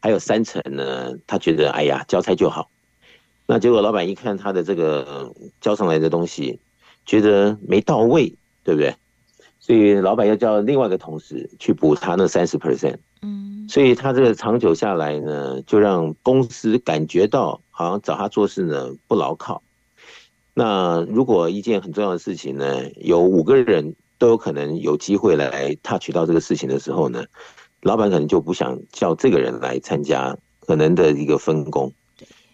[0.00, 2.68] 还有三成呢，他觉得哎呀交差就好。
[3.46, 6.58] 那结果老板一看他的这个交上来的东西，
[7.04, 8.34] 觉得没到位。
[8.64, 8.94] 对不对？
[9.60, 19.62] 所以老板要叫另外一个同事去补他那三十 percent，嗯，所以他这个长久下来呢，就让公司感觉到好像找他做事呢不牢靠。
[20.52, 27.24] 那如果一件很重要的事情呢，有五个人都有可能有机会来 touch 到这个事情的时候呢，
[27.80, 31.90] 老板可能就不想叫这个人来参加可能的一个分工。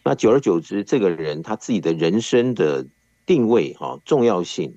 [0.04, 2.86] 那久而久之，这个人他自己的人生的
[3.26, 4.76] 定位哈重要性。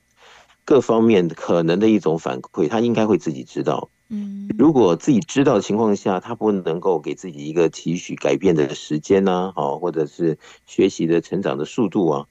[0.66, 3.90] 各方面可能的一种反馈，他应该会自己知道。
[4.10, 9.52] 嗯，如果自己知道的情况下，他不能够给自己一个期许改变的时间呢？
[9.56, 12.26] 好，或者是学习的成长的速度啊？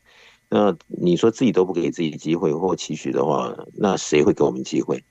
[0.49, 5.03] 那你说自己都不给自己机会或期许的话，那谁会给我们机会？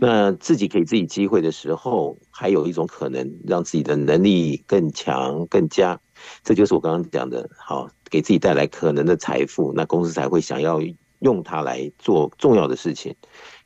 [0.00, 6.00] 那自己给自己机会的时候，还有一种可能让自己的能力更强、更加。
[6.42, 10.80] 这就是我刚刚讲的，好，给自己带来可能的财富，那公司才会想要。
[11.20, 13.14] 用它来做重要的事情，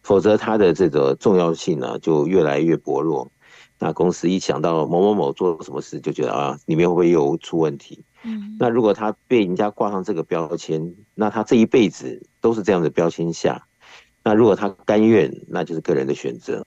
[0.02, 3.30] 否则它的这个重要性呢就越来越薄弱。
[3.78, 8.04] 那公司一想到某某某做什么事，就觉得啊，里面会不会又出问题？
[8.22, 13.66] 嗯，那如果他被人家挂上这个标签，那他这一辈子都是这样的标签下。
[14.22, 16.64] 那如果他甘愿，那就是个人的选择。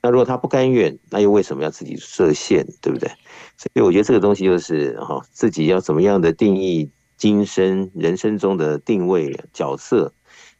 [0.00, 2.66] 那如果他不甘愿，那又为什么要自己设限？
[2.80, 3.10] 对不对？
[3.58, 10.10] 所以我觉得这个东西就是哈，自己要怎么样的定义今生人生中的定位角色。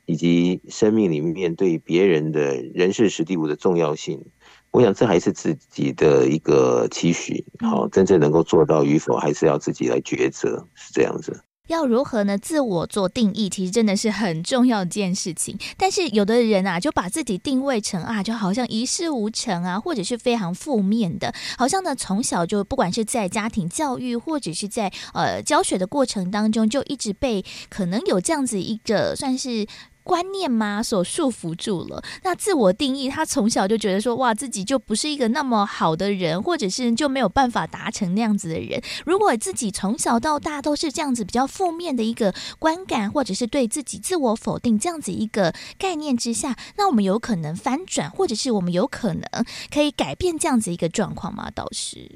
[0.06, 4.24] 以及生命里面对别人的人事实地物的重要性，
[4.70, 7.44] 我想这还是自己的一个期许。
[7.60, 11.42] 好，真正能够做到与否，还是要自己来抉择，是这样子。
[11.68, 12.36] 要如何呢？
[12.36, 15.58] 自我做定义，其实真的是很重要一件事情。
[15.78, 29.66] 但是有的人啊，就把自己定位成啊，就好像一事无成啊，或者是非常负面的，好像呢从小就不管是在家庭教育，或者是在呃教学的过程当中，就一直被可能有这样子一个算是。
[30.04, 30.82] 观念吗？
[30.82, 32.04] 所束缚住了。
[32.22, 38.80] 那自我定义，他从小就觉得说，哇，自己就不是一个那么好的人，或者是就没有办法达成那样子的人。
[39.06, 49.24] 如果自己从小到大都是这样子比较负面的一个观感，或者是对自己自我否定这样子一个概念之下，那我们有可能翻转，或者是我们有可能
[49.72, 51.50] 可以改变这样子一个状况吗？
[51.54, 52.10] 导师，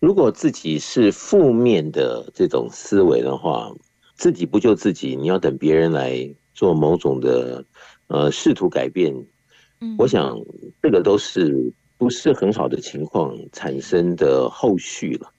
[0.00, 3.70] 如果自己是负面的这种思维的话，
[4.16, 6.34] 自己不救自己，你要等别人来。
[6.56, 7.62] 做某种的，
[8.06, 9.14] 呃，试图改变，
[9.80, 10.40] 嗯，我想
[10.82, 15.30] 这个都是不是很好的情况产生的后续了。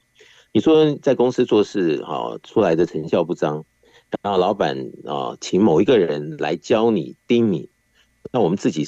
[0.52, 3.64] 你说在公司做事，好出来的成效不彰，
[4.22, 7.68] 然后老板啊，请某一个人来教你盯你，
[8.32, 8.84] 那我们自己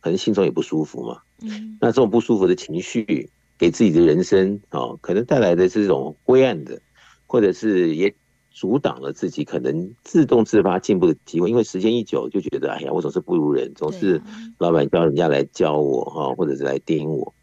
[0.00, 1.18] 可能心中也不舒服嘛。
[1.42, 3.28] 嗯，那这种不舒服的情绪，
[3.58, 6.80] 给自己的人生啊，可能带来的是这种灰暗的，
[7.26, 8.14] 或者是也
[8.54, 11.50] 阻挡了自己可能自动自发进步的机会。
[11.50, 14.20] 因为时间一久，就觉得哎呀，我总是不如人，总是
[14.58, 17.34] 老板叫人家来教我哈，或者是来盯我。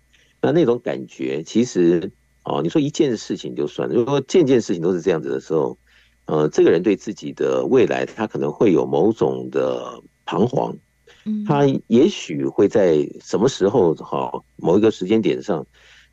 [0.41, 2.11] 那那种感觉，其实
[2.43, 5.77] 哦，你说一件事情就算了，如果件件事情都是这样子的时候。
[6.31, 10.77] 呃，这个人对自己的未来，他可能会有某种的彷徨，
[11.47, 15.65] 他也许会在什么时候哈，某一个时间点上，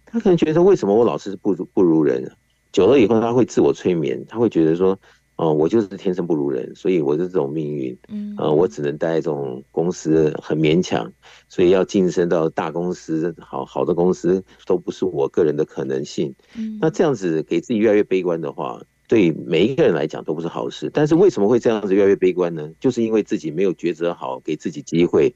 [0.06, 2.32] 他可能觉得为什么我老是不如不如人？
[2.76, 4.90] 久了以后，他会自我催眠，他会觉得说，
[5.36, 11.10] 哦、呃，我就是天生不如人，所以我是这种命运，嗯，呃，我只能待在这种公司很勉强，
[11.48, 18.78] 所以要晋升到大公司，好好的公司都不是我个人的可能性，嗯，那这样子给自己越来越悲观的话。
[19.08, 22.70] 对每一个人来讲都不是好事，但是为什么会这样子越来越悲观呢？
[22.78, 25.34] 就是因为自己没有抉择好，给自己机会，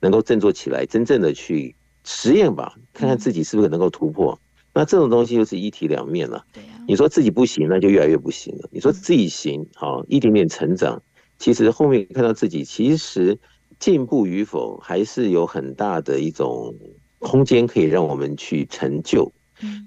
[0.00, 1.74] 能够振作起来，真正的去
[2.04, 4.38] 实验吧，看看自己是不是能够突破。
[4.76, 6.44] 那这种东西就是一体两面了。
[6.52, 11.02] 对呀，你说自己不行，那就越来越不行了；你说自己行，好一点点成长，
[11.38, 13.38] 其实后面看到自己其实
[13.80, 16.74] 进步与否，还是有很大的一种
[17.18, 19.32] 空间可以让我们去成就。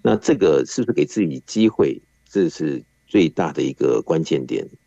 [0.04, 2.02] 那这个是不是给自己机会？
[2.30, 2.84] 这是。
[3.12, 4.78] 最大的一个关键点是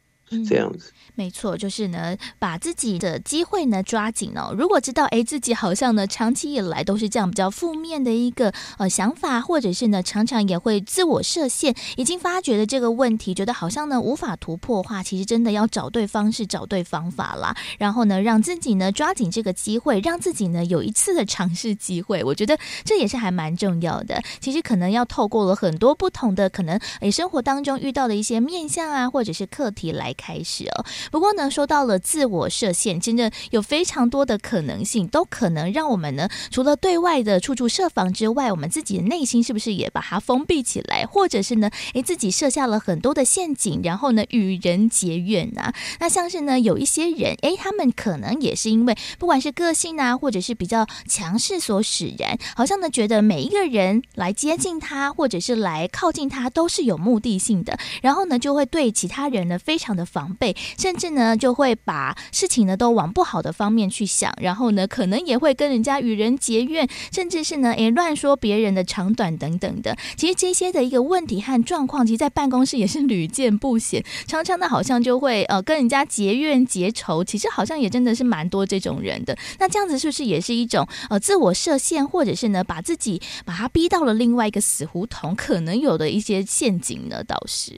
[0.49, 0.93] 这样子。
[1.15, 4.55] 没错，就是呢，把自己的机会呢抓紧哦。
[4.57, 17.55] 如果知道，哎，自己好像呢长期以来都是这样比较负面的一个呃想法，或者是呢常常也会自我设限，已经发觉了这个问题，觉得好像呢无法突破的话，其实真的要找对方式，找对方法啦。
[17.79, 22.25] 然后呢，让自己呢抓紧这个机会，让自己呢有一次的尝试机会。
[22.25, 24.23] 我觉得这也是还蛮重要的。
[24.41, 30.85] 其实可能要透过了很多不同的可能，哎，生活当中遇到的一些面向啊，或者是课题来开始哦。
[31.11, 45.75] 不过呢，说到了自我设限，真的有非常多的可能性，都可能让我们呢，除了对外的处处设防之外，我们自己的内心是不是也把它封闭起来，或者是呢，诶，自己设下了很多的陷阱，然后呢，与人结怨啊？
[45.99, 61.23] 那像是呢，有一些人，诶，他们可能也是因为不管是个性啊，或者是比较强势所使然，好像呢，觉得每一个人来接近他，或者是来靠近他，都是有目的性的，然后呢，就会对其他人呢非常的防备，甚至呢。
[61.43, 69.97] 就会把事情呢都往不好的方面去想，然后呢，可能也会跟人家与人结怨，甚至是呢，诶乱说别人的长短等等的。
[70.17, 77.25] 其实这些的一个问题和状况，其实，在办公室也是屡见不鲜，常常的好像就会呃跟人家结怨结仇。
[77.25, 79.37] 其实好像也真的是蛮多这种人的。
[79.59, 87.25] 那这样子是不是也是一种呃自我设限，或者是呢把自己把他逼到了另外一个死胡同，可能有的一些陷阱呢？
[87.25, 87.73] 倒是，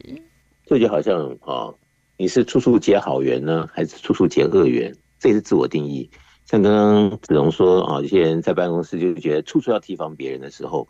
[0.66, 1.72] 这就好像啊。
[2.14, 4.94] 哦你是处处结好缘呢，还是处处结恶缘？
[5.18, 6.08] 这也是自我定义。
[6.46, 10.86] 像刚刚子龙说啊，有些人在办公室就觉得处处要提防别人的时候，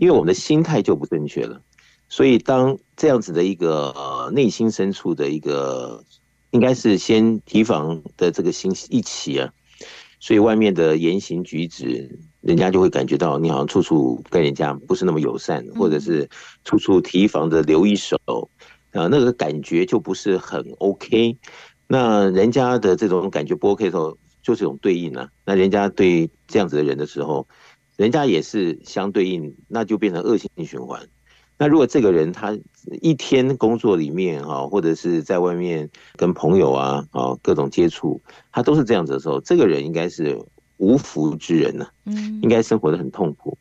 [0.00, 1.60] 因为我们的心态就不正确了。
[2.08, 6.04] 所以当这样子的一个呃内心深处的一个，
[6.52, 9.52] 应该是先提防的这个心一起啊，
[10.20, 16.28] 所以外面的言行举止，人家就会感觉到你好像处处跟人家不是那么友善，或者是
[16.64, 18.16] 处处提防的留一手。
[18.92, 21.36] 啊，那个感觉就不是很 OK，
[21.86, 25.28] 那人家的这种感觉不 OK 的时候，就是一种对应啊。
[25.44, 27.46] 那人家对这样子的人的时候，
[27.96, 31.06] 人家也是相对应，那就变成恶性循环。
[31.58, 32.56] 那如果这个人他
[33.02, 38.20] 一天工作里面啊，或者是在外面跟朋友啊啊各种接触，
[38.52, 40.38] 他都是这样子的时候，这个人应该是
[40.78, 43.58] 无福之人呐，嗯，应该生活的很痛苦。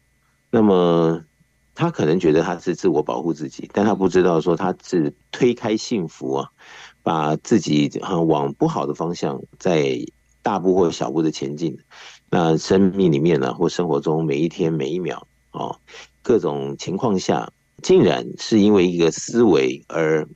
[0.49, 1.21] 那么。
[1.77, 6.49] 他可能觉得他是自我保护自己，但他不知道说他是推开幸福啊，
[7.03, 7.87] 把自己
[8.27, 9.95] 往不好的方向在
[10.41, 11.77] 大步或小步的前进。
[12.31, 15.77] 那生命里面呢，或生活中每一天每一秒啊，
[16.23, 17.47] 各种情况下，
[17.83, 20.27] 竟然是因为一个思维而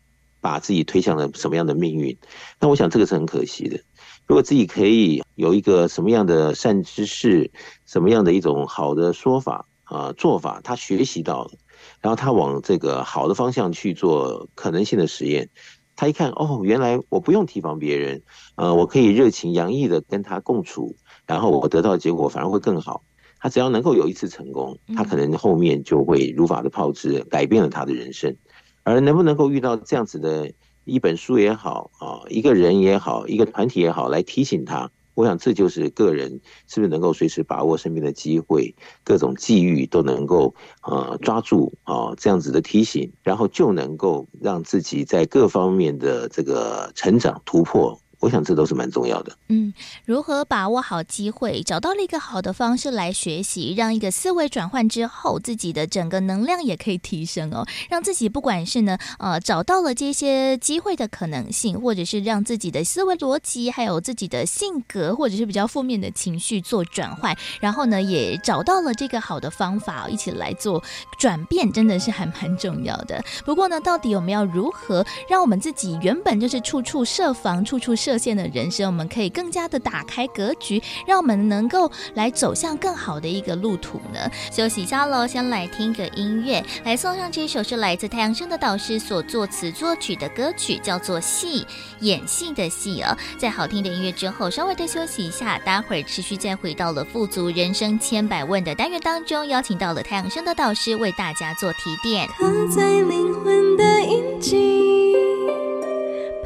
[0.41, 2.15] 把自己推向了什么样的命运？
[2.59, 3.81] 那我想这个是很可惜的。
[4.27, 7.49] 如果自己可以有一个什么样的善知识，
[7.87, 9.65] 什么样的一种好的说法。
[9.91, 11.51] 啊，做法他学习到了，
[11.99, 15.49] 然后他往这个好的方向去做可能性的实验。
[15.97, 18.23] 他一看，哦，原来我不用提防别人，
[18.55, 20.95] 呃，我可以热情洋溢的跟他共处，
[21.27, 23.03] 然后我得到的结果反而会更好。
[23.39, 28.35] 他只要能够有一次成功，他可能后面就会如法的炮制，改变了他的人生。
[28.83, 30.51] 而能不能够遇到这样子的
[30.85, 47.99] 一本书也好，啊，一个人也好，一个团体也好，来提醒他，我想这就是个人是不是能够随时把握身边的机会，各种际遇都能够呃抓住啊，这样子的提醒，然后就能够让自己在各方面的这个成长突破。
[48.21, 49.35] 我想这都是蛮重要的。
[49.49, 49.73] 嗯，
[50.05, 57.67] 如何把握好机会，找到了一个好的方式来学习，让一个思维转换之后，自己的整个能量也可以提升哦。
[57.89, 70.81] 让自己不管是呢，呃，找到了这些机会的可能性，或者是让自己的思维逻辑，还有自己的性格，或者是比较负面的情绪做转换，然后呢，也找到了这个好的方法，一起来做
[71.17, 73.23] 转变，真的是还蛮重要的。
[73.43, 84.29] 不过呢，到底我们要如何让我们自己原本就是处处设防，处处设设限的人生，我们可以更加的打开格局，让我们能够来走向更好的一个路途呢。
[84.51, 91.61] 休息一下喽，先来听个音乐，来送上这首是来自太阳升的导师所作词作曲的歌曲，叫做《戏》，
[92.01, 93.15] 演戏的戏哦。
[93.37, 102.27] 在好听的音乐之后，稍微的休息一下，待会儿持续再回到了富足人生千百问的单元当中，邀请到了太阳升的导师为大家做提点。
[102.37, 105.15] 刻在灵魂的印记，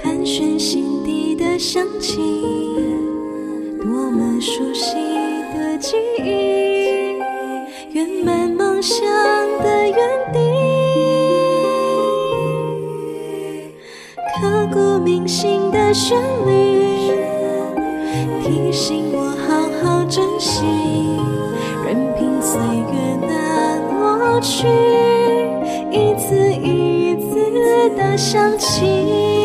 [0.03, 0.94] 盘旋心底。
[1.55, 2.17] 的香气，
[3.81, 4.97] 多么熟悉
[5.53, 7.15] 的记忆，
[7.93, 8.99] 圆满梦想
[9.63, 9.97] 的原
[10.33, 10.39] 地，
[14.35, 17.13] 刻骨铭心的旋律，
[18.43, 20.65] 提醒我好好珍惜，
[21.85, 24.67] 任凭岁月难抹去
[25.89, 29.44] 一次一次的想起。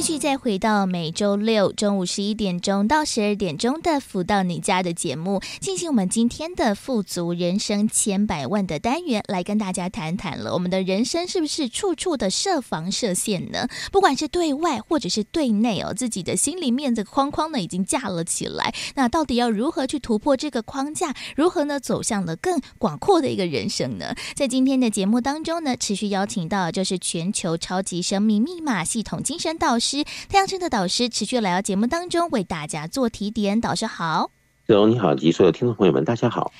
[0.00, 10.54] 继续再回到每周六中午十一点钟到十二点钟的“福到你家”的节目，进行我们今天的“富足人生千百万”的单元，来跟大家谈谈了。
[10.54, 13.68] 我们的人生是不是处处的设防设限呢？
[13.92, 18.74] 不管是对外或者是对内哦，自己的心里面的框框呢已经架了起来。
[18.94, 21.14] 那到底要如何去突破这个框架？
[21.36, 24.14] 如何呢走向了更广阔的一个人生呢？
[24.34, 29.89] 在今天的节目当中呢，持续邀请到就是全球超级生命密码系统精神导师。
[30.28, 33.60] 太阳村的导师持续来到节目当中，为大家做提点。
[33.60, 34.30] 导师好，
[34.66, 36.52] 志荣你好，及所有听众朋友们，大家好。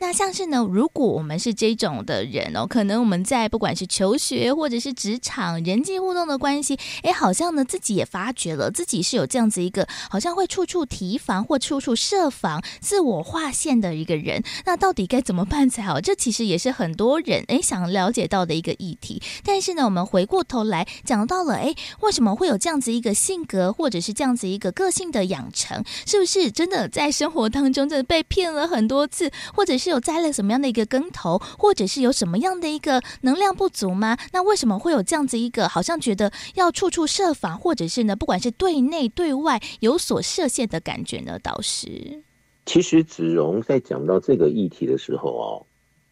[0.00, 14.44] 那像是呢，如果我们是这种的人哦，可能我们在不管是求学或者是职场人际互动的关系，哎，好像呢自己也发觉了自己是有这样子一个，好像会处处提防或处处设防、自我划线的一个人。
[14.64, 16.00] 那到底该怎么办才好？
[16.00, 19.20] 这其实也是很多人哎想了解到的一个议题。
[19.44, 25.84] 但是呢，我们回过头来讲到了，哎，为什么会有这样子一个性格，或者是这样子一个个性的养成？
[26.06, 29.87] 是不是真的在生活当中真的被骗了很多次，或者是？
[29.88, 34.18] 是有栽了什么样的一个跟头，或者是有什么样的一个能量不足吗？
[34.32, 41.38] 那为什么会有这样子一个好像觉得要处处设防，或者是呢，不管是对内对外有所设限的感觉呢？
[41.38, 42.22] 导师，
[42.66, 45.66] 其实子荣在讲到这个议题的时候哦，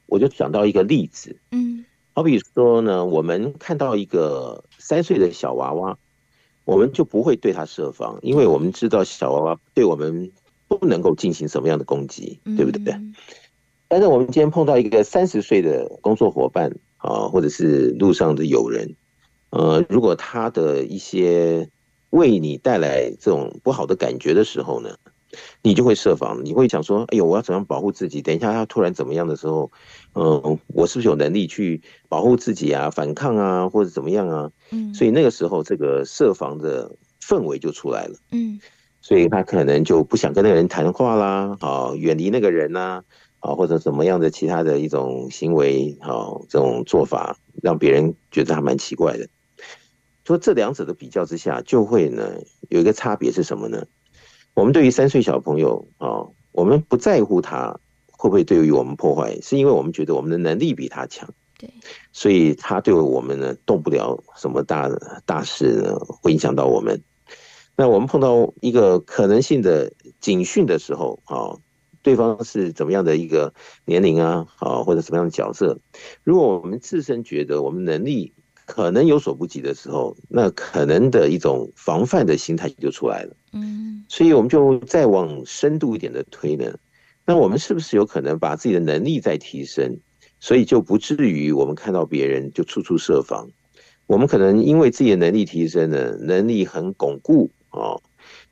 [0.06, 5.98] 我就讲到一个例子，嗯，好比说呢，我们看到一个三岁的小娃娃，
[6.64, 10.32] 我们就不会对他设防，因为我们知道小娃娃对我们
[10.66, 12.94] 不能够进行什么样的攻击，对不对？
[12.94, 13.14] 嗯
[13.88, 18.96] 但是我们今天碰到一个三十岁的工作伙伴啊，或者是路上的友人，
[19.50, 21.68] 呃，如果他的一些
[22.10, 24.96] 为你带来这种不好的感觉的时候呢，
[25.62, 28.20] 你就会设防，你会想说，哎呦，我要怎样保护自己？
[28.22, 29.70] 等一下他突然怎么样的时候，
[30.14, 34.50] 嗯，我是不是有能力去保护自己啊，反抗啊，或者怎么样啊？
[34.72, 38.58] 嗯，所以那个时候这个设防的氛围就出来了，嗯，
[39.00, 42.80] 所以他可能就不想跟那个人谈话啦，啊，远离那个人呐。
[42.80, 43.04] 啊，
[43.54, 49.28] 或者怎么样的其他的一种行为，好，这种做法让别人觉得还蛮奇怪的。
[50.24, 52.32] 说这两者的比较之下，就会呢
[52.68, 53.86] 有一个差别是什么呢？
[54.54, 57.78] 我们对于三岁小朋友啊，我们不在乎他
[58.10, 61.28] 会不会对于我们破坏，是因为我们觉得我们的能力比他强，
[61.58, 61.70] 对，
[62.12, 64.90] 所以他对我们呢动不了什么大
[65.24, 67.00] 大事呢，会影响到我们。
[67.76, 71.56] 那我们碰到一个可能性的警讯的时候啊。
[72.06, 73.52] 对方是怎么样的一个
[73.84, 75.76] 年龄啊，啊，或者什么样的角色？
[76.22, 78.32] 如果我们自身觉得我们能力
[78.64, 83.34] 可能有所不及的时候，那可能的一种防范的心态就出来了。
[83.54, 86.72] 嗯，所以我们就再往深度一点的推呢，
[87.24, 89.98] 那我们是不是有可能把自己的能力再提升？
[90.38, 93.50] 所以就不至于我们看到别人就处处设防。
[94.06, 98.00] 我们可能因为自己的能力提升呢，能力很巩固哦，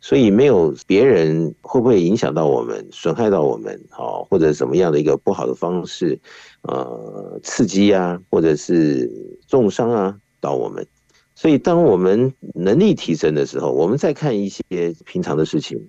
[0.06, 6.20] 所以没有别人会不会影响到我们，损害到我们哦，或者什么样的一个不好的方式，
[6.60, 9.10] 呃，刺激啊，或者是
[9.48, 10.86] 重伤啊到我们。
[11.34, 14.62] 所以当我们能力提升的时候，我们再看一些
[15.06, 15.80] 平常的事情，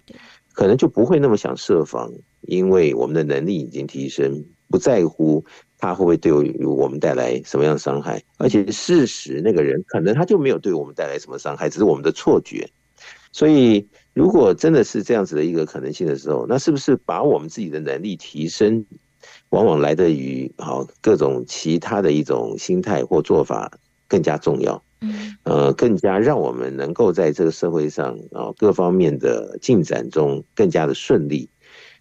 [0.53, 2.09] 可能就不会那么想设防，
[2.43, 5.43] 因为我们的能力已经提升，不在乎。
[5.77, 6.31] 他会不会对
[6.65, 8.23] 我们带来什么样的伤害？
[8.37, 12.65] 而且事实，那个人可能他就没有对我们带来什么伤害，只是我们的错觉。
[13.33, 13.85] 所以，
[14.15, 18.85] 如果真的是这样子的一个可能性的时候，那是不是把我们自己的能力提升，
[19.49, 23.69] 往往来得于好各种其他的一种心态或做法
[24.07, 24.81] 更加重要？
[25.01, 31.49] 嗯，呃，更加让我们能够在这个社会上啊各方面的进展中更加的顺利。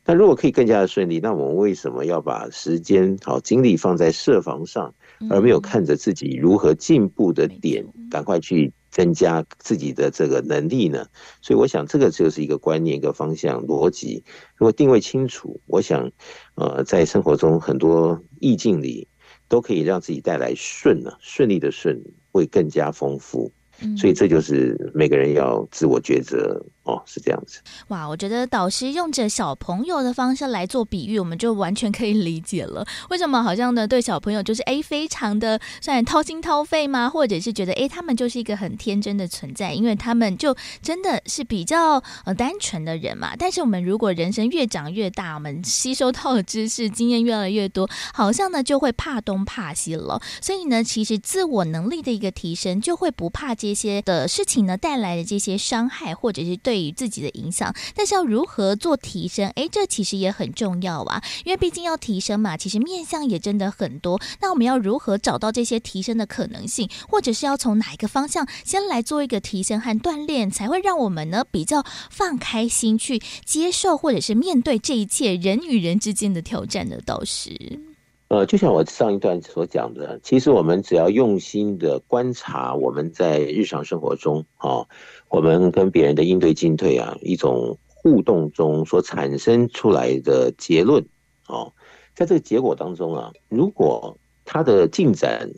[0.06, 4.94] 那如果可以更加的顺利，那我们为什么要把时间好精力放在设防上，
[5.30, 11.08] 而没有看着自己如何进步的点，赶快去增加自己的这个能力呢？
[11.42, 14.22] 所以我想这个就是一个观念、一个方向、逻辑。
[14.54, 16.12] 如果定位清楚，我想，
[16.54, 19.08] 呃，在生活中很多意境里
[19.48, 23.50] 都可以让自己带来顺呢，顺利的顺会更加丰富。
[23.96, 26.62] 所以这就是每个人要自我抉择。
[26.84, 27.60] 哦，是这样子。
[27.88, 32.86] 哇，我觉得导师用着小朋友的方式来做比喻，我们就完全可以理解了。
[33.08, 33.88] 为什么好像呢？
[33.88, 37.08] 对小朋友就是哎，非常的算掏心掏肺吗？
[37.08, 43.34] 或者是觉得哎，他们就是一个很天真的存在，因为他们就真的是比较呃单纯的人嘛。
[43.38, 50.20] 但是我们如果人生越长越大，我们吸收到的知识经验越来越多，好像呢就会怕东怕西了。
[50.42, 56.84] 所以呢，其实自我能力的一个提升，就会不怕这些的事情呢带来的这些伤害，或者是对。
[56.84, 59.48] 于自己的影响，但是要如何做提升？
[59.54, 64.20] 哎，这其实也很重要啊，因为毕竟要提升嘛，其实面向也真的很多。
[64.40, 77.93] 那我们要如何找到这些提升的可能性，或者是要从哪一个方向先来做一个提升和锻炼，才会让我们呢比较放开心去接受，或者是面对这一切人与人之间的挑战的导师？
[78.34, 84.84] 呃，就像我上一段所讲的，其实我们只要用心的观察，我们在日常生活中啊。
[85.28, 91.06] 我们跟别人的应对进退啊，一种互动中所产生出来的结论，
[91.46, 91.72] 哦，
[92.16, 95.48] 在这个结果当中啊，如果它的进展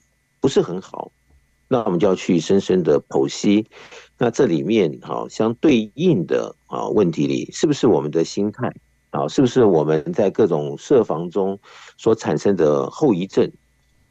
[0.43, 1.11] 不是很好，
[1.68, 3.64] 那我们就要去深深的剖析，
[4.18, 8.70] 那这里面好相对应的啊问题里，是不是我们的心态
[9.17, 11.59] 啊，是不是我们在各种设防中
[11.97, 13.51] 所产生的后遗症？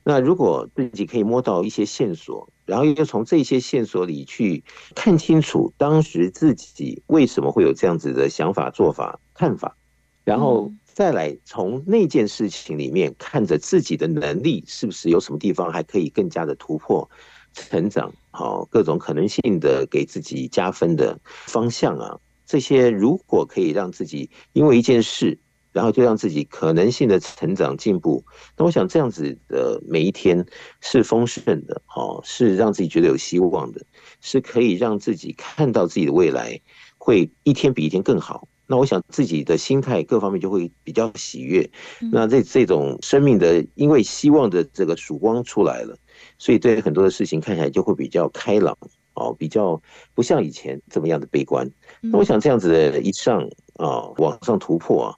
[0.04, 9.76] 那如果自己可以摸到一些线索，然后又从这些线索里去看清楚当时自己为什么会有这样子的想法、做法、看法，
[10.24, 17.10] 然后再来从那件事情里面看着自己的能力是不是有什么地方还可以更加的突破、
[17.54, 25.38] 成长，好，各种可能性的给自己加分的方向啊，这些如果可以让自己因为一件事。
[25.76, 28.24] 然后就让自己可能性的成长进步，
[28.56, 30.46] 那我想这样子的每一天
[30.80, 33.86] 是丰盛的，哦，是让自己觉得有希望的，
[34.22, 36.58] 是可以让自己看到自己的未来
[36.98, 38.48] 会一天比一天更好。
[38.68, 41.70] 那我想自己的心态各方面就会比较喜悦。
[42.10, 45.98] 那这这种生命的因为希望的这个曙光出来了，
[46.38, 48.78] 所以对很多的事情看起来就会比较开朗，
[49.16, 49.82] 哦，比较
[50.14, 51.70] 不像以前这么样的悲观。
[52.02, 53.42] 那我想这样子的一上
[53.78, 55.16] 啊，往上突破啊。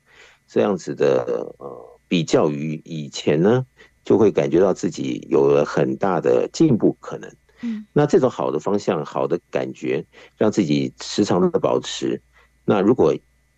[0.47, 3.65] 这样子的呃，比较于以前呢，
[4.05, 7.29] 就会感觉到自己有了很大的进步可能。
[7.61, 10.05] 嗯，那这种好的方向、好的感觉，
[10.37, 12.21] 让自己时常的保持。
[12.63, 13.13] 那如果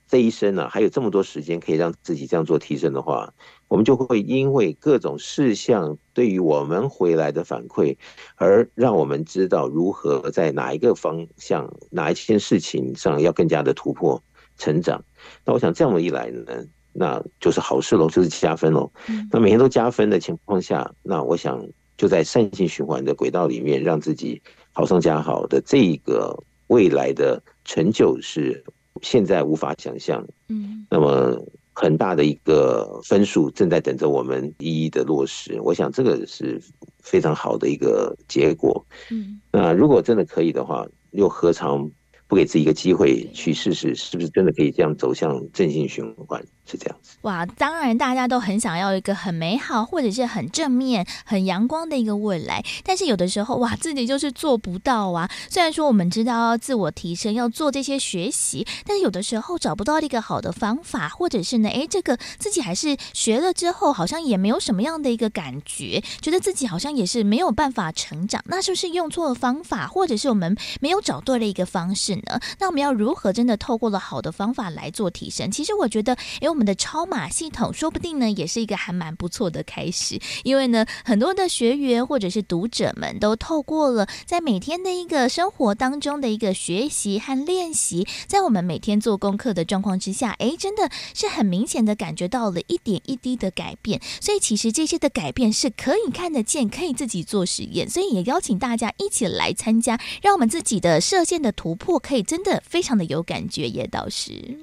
[0.09, 3.31] 这一生呢，还有这么多时间可以让自己这样做提升的话，
[3.67, 7.95] 我们就会因为各种事项对于我们回来的反馈，
[8.35, 14.19] 而让我们知道如何在哪一个方向、哪一件事情上要更加的突破
[14.57, 14.99] 成长。
[15.45, 18.91] 那我想这样一来呢，那就是好事喽，就是加分喽。
[19.31, 21.63] 那每天都加分的情况下，那我想
[21.97, 24.41] 就在善性循环的轨道里面，让自己
[24.71, 26.35] 好上加好的这一个
[26.65, 28.63] 未来的成就是
[29.01, 30.25] 现在无法想象。
[30.47, 31.39] 嗯，那么
[31.73, 35.59] 很大的一个分数正在等着我们一一的落实。
[35.61, 36.61] 我想这个是
[36.99, 38.85] 非常好的一个结果。
[39.11, 41.89] 嗯，那如果真的可以的话，又何尝
[42.27, 46.43] 不给自己一个机会去试试，是不是真的可以这样走向正性循环？
[46.69, 47.17] 是这样子。
[47.21, 55.29] 哇，当然大家都很想要一个很美好或者是很正面、很阳光的一个未来，但是有的时候哇，自己就是做不到啊。
[55.49, 68.41] 虽然说我们知道要自我提升，要做这些学习，但是有的时候找不到一个好的方法，或者是呢，诶，这个自己还是学了之后，好像也没有什么样的一个感觉，觉得自己好像也是没有办法成长。
[68.45, 72.39] 那是不是用错了方法，或者是我们没有找对了一个方式呢？
[72.59, 75.49] 那我们要如何真的透过了好的方法来做提升？
[75.51, 80.19] 其实我觉得，诶，我我们的超码系统说不定呢，也是一个还蛮不错的开始。
[80.43, 94.01] 因为呢，很多的学员或者是读者们都透过了在每天的一个生活当中的一个学习和练习，在我们每天做功课的状况之下，诶，真的是很明显的感觉到了一点一滴的改变。
[94.19, 97.89] 所以其实这些的改变是可以看得见，可以自己做实验。
[97.89, 103.69] 所以也邀请大家一起来参加，让我们自己的射线的突破可以真的非常的有感觉。
[103.69, 104.59] 叶导师，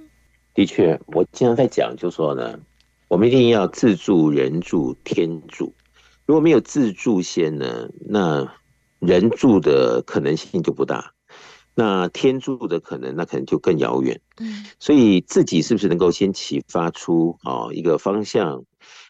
[0.57, 2.59] 的确，我经常在讲，就说呢，
[3.09, 5.75] 我们一定要自助、人助、天助。
[6.25, 8.51] 如果没有自助先呢，那
[8.99, 11.13] 人助的可能性就不大，
[11.75, 14.19] 那天助的可能那可能就更遥远。
[14.41, 18.65] 嗯，所以自己是不是能够先启发出啊一个方向？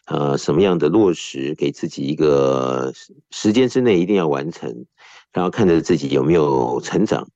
[0.07, 2.91] 呃，什么样的落实，给自己一个
[3.31, 4.85] 时间之内一定要完成，
[5.31, 7.29] 然后看着自己有没有成长。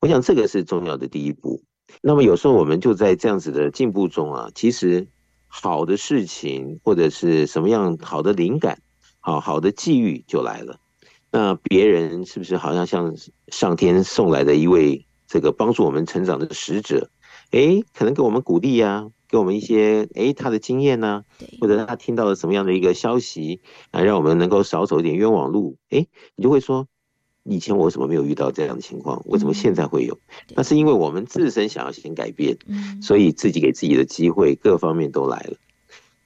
[0.00, 1.62] 我想这个是重要的第一步。
[2.02, 5.06] 那么有时候我们就在这样子的进步中啊，其实
[5.46, 8.78] 好的事情或者是什么样好的灵感，
[9.20, 10.78] 好好的际遇就来了。
[11.30, 13.14] 那别人是不是好像像
[13.48, 17.10] 上天送来的一位这个帮助我们成长的使者？
[17.50, 19.08] 哎，可能给我们鼓励呀。
[19.26, 21.24] 给我们一些诶他的经验呢，
[21.60, 25.76] 或者他听到了什么样的一个消息啊，让我们能够少走一点冤枉路。
[25.90, 26.86] 诶，你就会说，
[27.44, 29.22] 以前我怎么没有遇到这样的情况？
[29.26, 30.18] 为什么现在会有？
[30.56, 32.58] 那是因为我们自身想要先改变，
[33.00, 35.56] 所以自己给自己的机会各方面都来了。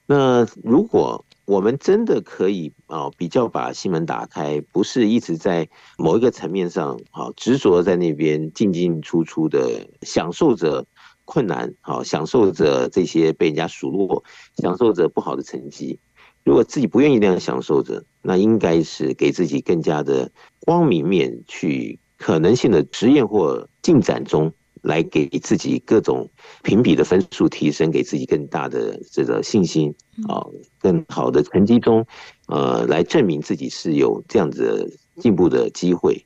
[0.06, 10.86] 那如果我们真的可以啊，比较把心门打开，不是一直在某一个层面上啊执着在那边进进出出的享受着。
[11.30, 14.24] 困难，好，享受着这些被人家数落，
[14.56, 15.98] 享受着不好的成绩。
[16.42, 20.32] 如果自己不愿意那样享受着，那应该是给自己更加的
[20.68, 24.52] 光明面，去可能性的实验或进展中，
[24.82, 26.28] 来给自己各种
[26.62, 29.94] 评比的分数提升，给自己更大的这个信心，
[30.28, 30.44] 啊，
[30.78, 32.06] 更好的成绩中，
[32.48, 36.22] 呃，来证明自己是有这样子进步的机会。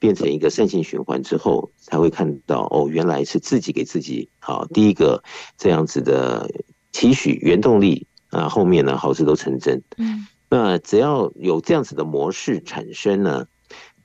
[0.00, 5.22] 变成一个善性循环之后，才会看到哦，原来是自己给自己好第一个
[5.56, 6.50] 这样子的
[6.90, 9.80] 期许原动力啊，后面呢好事都成真。
[9.96, 13.46] 嗯，那只要有这样子的模式产生呢，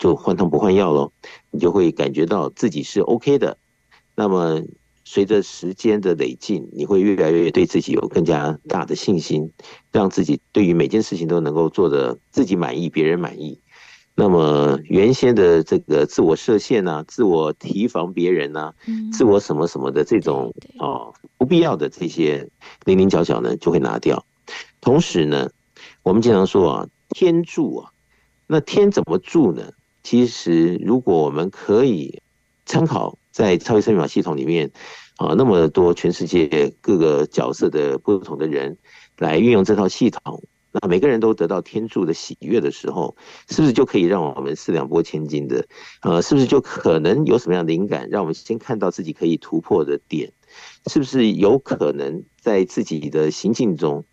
[0.02, 1.12] 就换汤不换药喽，
[1.52, 3.56] 你就会感觉到自己是 OK 的。
[4.16, 4.60] 那么
[5.06, 9.52] 随着时间的累进，你会越来越对自己有更加大的信心，
[9.92, 13.60] 让自己对于每件事情都能够做的自己满意，别人满意。
[14.16, 18.74] 那么原先的这个自我设限呐、啊，自我提防别人呐、啊，
[19.14, 22.50] 自我什么什么的这种哦不必要的这些
[22.86, 24.26] 零零角角呢，就会拿掉。
[24.82, 25.52] 同时呢，
[26.02, 27.92] 我们经常说啊，天助啊，
[28.48, 29.72] 那天怎么助呢？
[30.04, 32.22] 其实如果我们可以
[32.66, 34.72] 参考在超级生命法系统里面
[35.18, 38.78] 啊，那么多全世界各个角色的不同的人
[39.18, 40.44] 来运用这套系统。
[40.74, 43.18] 那每个人都得到天助的喜悦的时候，
[43.50, 45.66] 是不是就可以让我们四两拨千斤的？
[46.02, 50.32] 呃，是不是就可能有什么样的灵感，让我们先看到自己可以突破的点？
[50.88, 54.06] 是不是有可能在自己的行进中，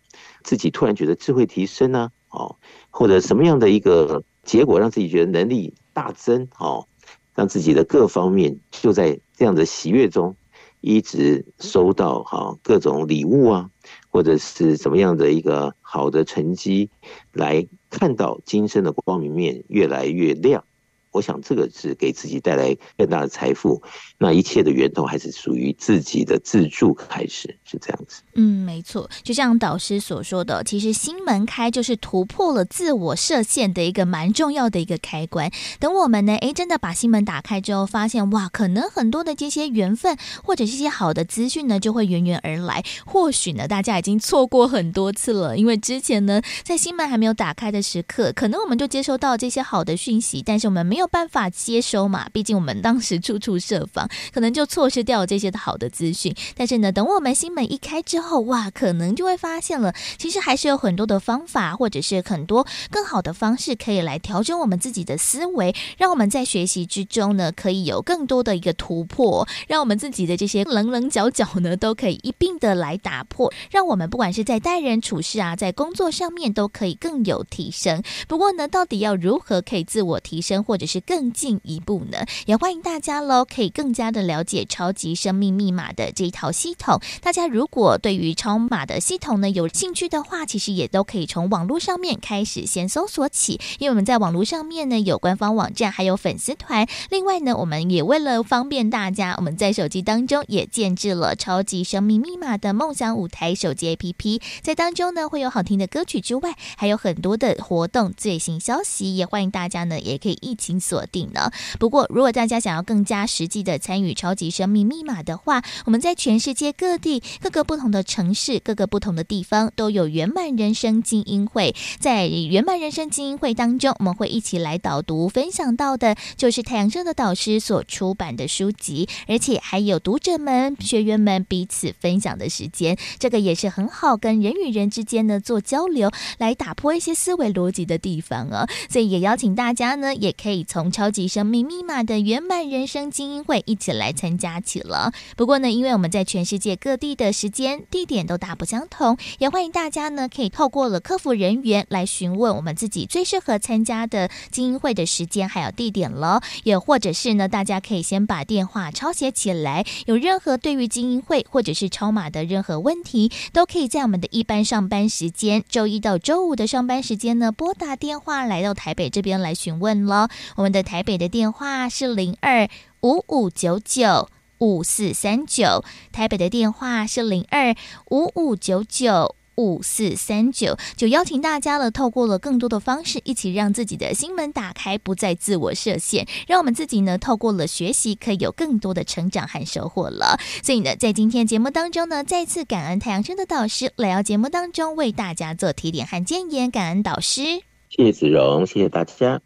[0.43, 2.11] 自己突然觉得智慧提升呢？
[2.29, 2.57] 哦，
[2.89, 6.47] 或者什么样的一个结果让自己觉得能力大增？
[6.57, 6.87] 哦，
[7.35, 10.35] 让自己的各方面就在这样的喜悦中，
[10.81, 13.69] 一直收到哈各种礼物啊。
[14.11, 16.89] 或者是怎么样的一个好的成绩，
[17.31, 20.63] 来看到今生的光明面越来越亮。
[21.11, 23.81] 我想这个是给自己带来更大的财富，
[24.17, 28.21] 那一切的源头还是属于自己的自助开始，是这样子。
[28.35, 35.51] 嗯，没错，就像导师所说的，其实心门开就是突破了自我设限的一个蛮重要的一个开关。
[35.79, 42.85] 等我们呢，诶，真的把心门打开之后，发现哇，可能很多的这些缘分或者这些好的资讯呢，就会源源而来。
[43.07, 50.98] 或许呢，大家已经错过很多次了，因为之前呢，在心门还没有打开的时刻，可能我们就接收到这些好的讯息，但是我们没有。
[50.99, 56.35] 没有办法接收嘛，毕竟我们当时处处设防， 可能就错失掉了这些好的资讯。
[56.57, 78.03] 但是呢，等我们心门一开之后，哇，可能就会发现了，其实还是有很多的方法，或者是很多更好的方式，可以来调整我们自己的思维，让我们在学习之中呢，可以有更多的一个突破，让我们自己的这些棱棱角角呢，都可以一并的来打破， 让我们不管是在待人处事啊，在工作上面都可以更有提升。
[78.27, 82.25] 不过呢，到底要如何可以自我提升，或者是更进一步呢？
[82.47, 86.99] 也欢迎大家喽，可以更加的了解超级生命密码的这一套系统。
[87.21, 96.87] 大家如果对于超码的系统呢有兴趣的话，其实也都可以从网络上面开始先搜索起，因为我们在网络上面呢有官方网站，还有粉丝团。
[97.11, 111.51] 另外呢，我们也为了方便大家，我们在手机当中也建置了超级生命密码的梦想舞台手机 APP，在当中呢会有好听的歌曲之外，还有很多的活动最新消息，也欢迎大家呢也可以一起锁定呢。
[111.79, 121.75] 不过，如果大家想要更加实际的参与超级生命密码的话，我们在全世界各地各个不同的城市、各个不同的地方都有圆满人生精英会。
[121.99, 132.97] 在圆满人生精英会当中，我们会一起来导读分享到的，就是太阳社的导师所出版的书籍，而且还有读者们、学员们彼此分享的时间。
[133.17, 138.67] 这个也是很好跟人与人之间呢做交流，来打破一些思维逻辑的地方哦。
[138.89, 145.11] 所以也邀请大家呢，也可以从超级生命密码的圆满人生精英会一起来参加起了。
[145.35, 156.43] 不过呢，因为我们在全世界各地的时间地点都大不相同，也欢迎大家呢可以透过了客服人员来询问我们自己最适合参加的精英会的时间还有地点了。
[156.63, 170.29] 也或者是呢，大家可以先把电话抄写起来，有任何对于精英会或者是超码的任何问题，都可以在我们的一般上班时间，周一到周五的上班时间呢，拨打电话来到台北这边来询问了。
[170.59, 172.67] 我们的台北的电话是零二
[173.01, 177.73] 五五九九五四三九，台北的电话是零二
[178.11, 190.37] 五五九九五四三九，就邀请大家了，透过了更多的方式，一起让自己的心门打开，不再自我设限，让我们自己呢，透过了学习，可以有更多的成长和收获了。
[190.61, 199.39] 所以呢，在今天节目当中呢，再次感恩太阳升的导师来到节目当中为大家做提点和建言，感恩导师，谢谢子荣，谢谢大家。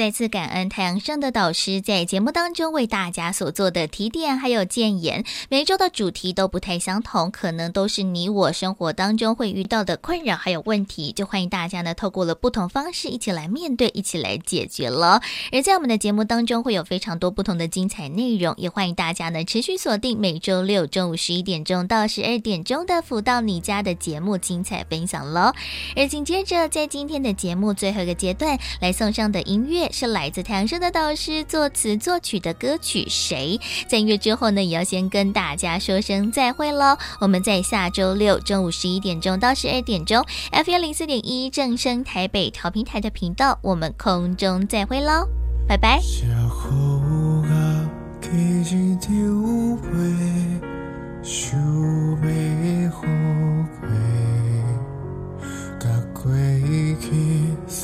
[0.00, 5.26] 再次感恩太阳盛的导师在节目当中为大家所做的提点还有建言。
[5.50, 15.20] 每一周的主题都不太相同，可能都是你我生活当中会遇到的困扰还有问题，就欢迎大家呢透过了不同方式一起来面对，一起来解决了。
[15.52, 25.52] 而在我们的节目当中会有非常多不同的精彩内容，也欢迎大家呢持续锁定每周六中午十一点钟到十二点钟的福到你家的节目精彩分享喽。
[25.94, 29.89] 而紧接着在今天的节目最后一个阶段来送上的音乐。
[29.92, 33.58] 是来自太阳升的导师作词作曲的歌曲《谁》。
[33.88, 36.96] 在音乐之后呢，也要先跟大家说声再会喽。
[37.20, 45.28] 我们在下周六中午十一点钟到十二点钟，F 幺零四点一正声台北调频台的频道，我们空中再会喽，
[45.68, 46.00] 拜拜。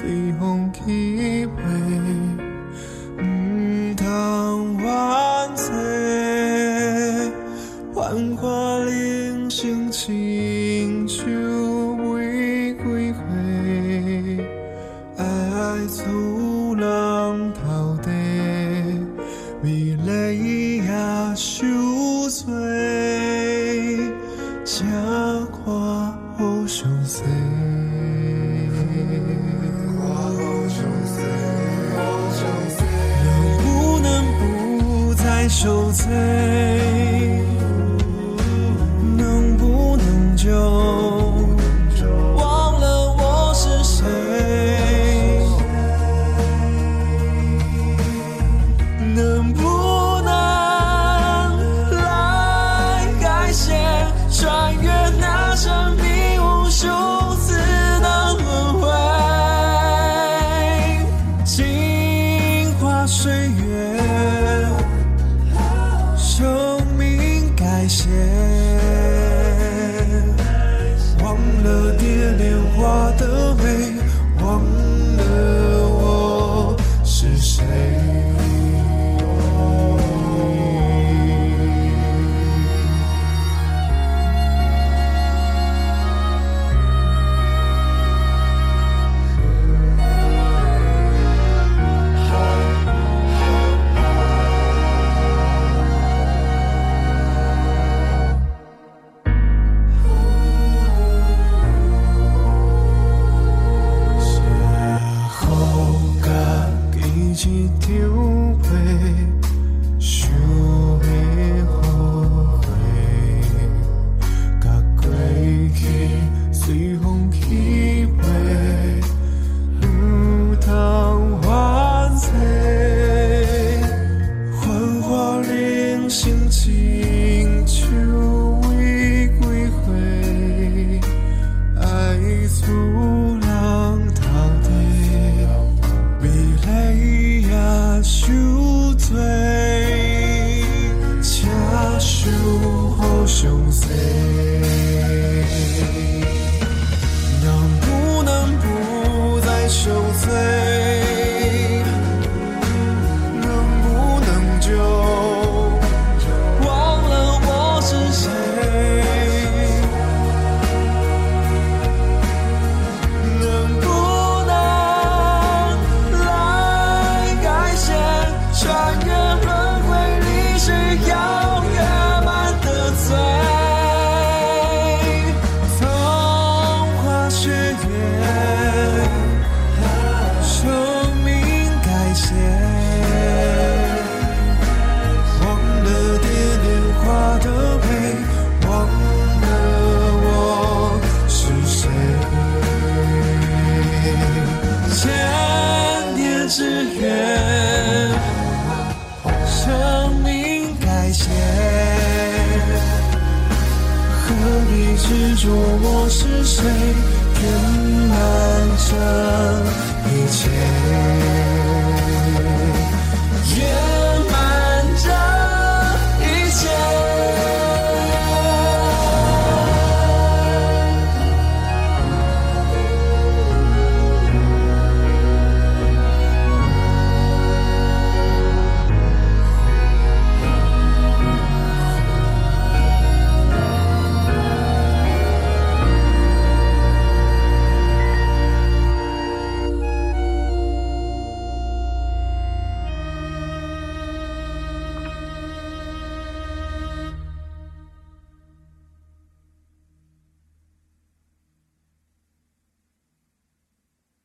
[0.07, 1.51] 随风起飞，
[3.25, 4.87] 唔通怨
[5.57, 5.65] 气，
[7.93, 13.19] 幻化人生亲像玫瑰花，
[15.17, 15.25] 爱
[15.89, 16.05] 自
[16.79, 18.09] 然头地，
[19.61, 20.93] 美丽也
[21.35, 21.67] 受
[22.31, 22.55] 罪，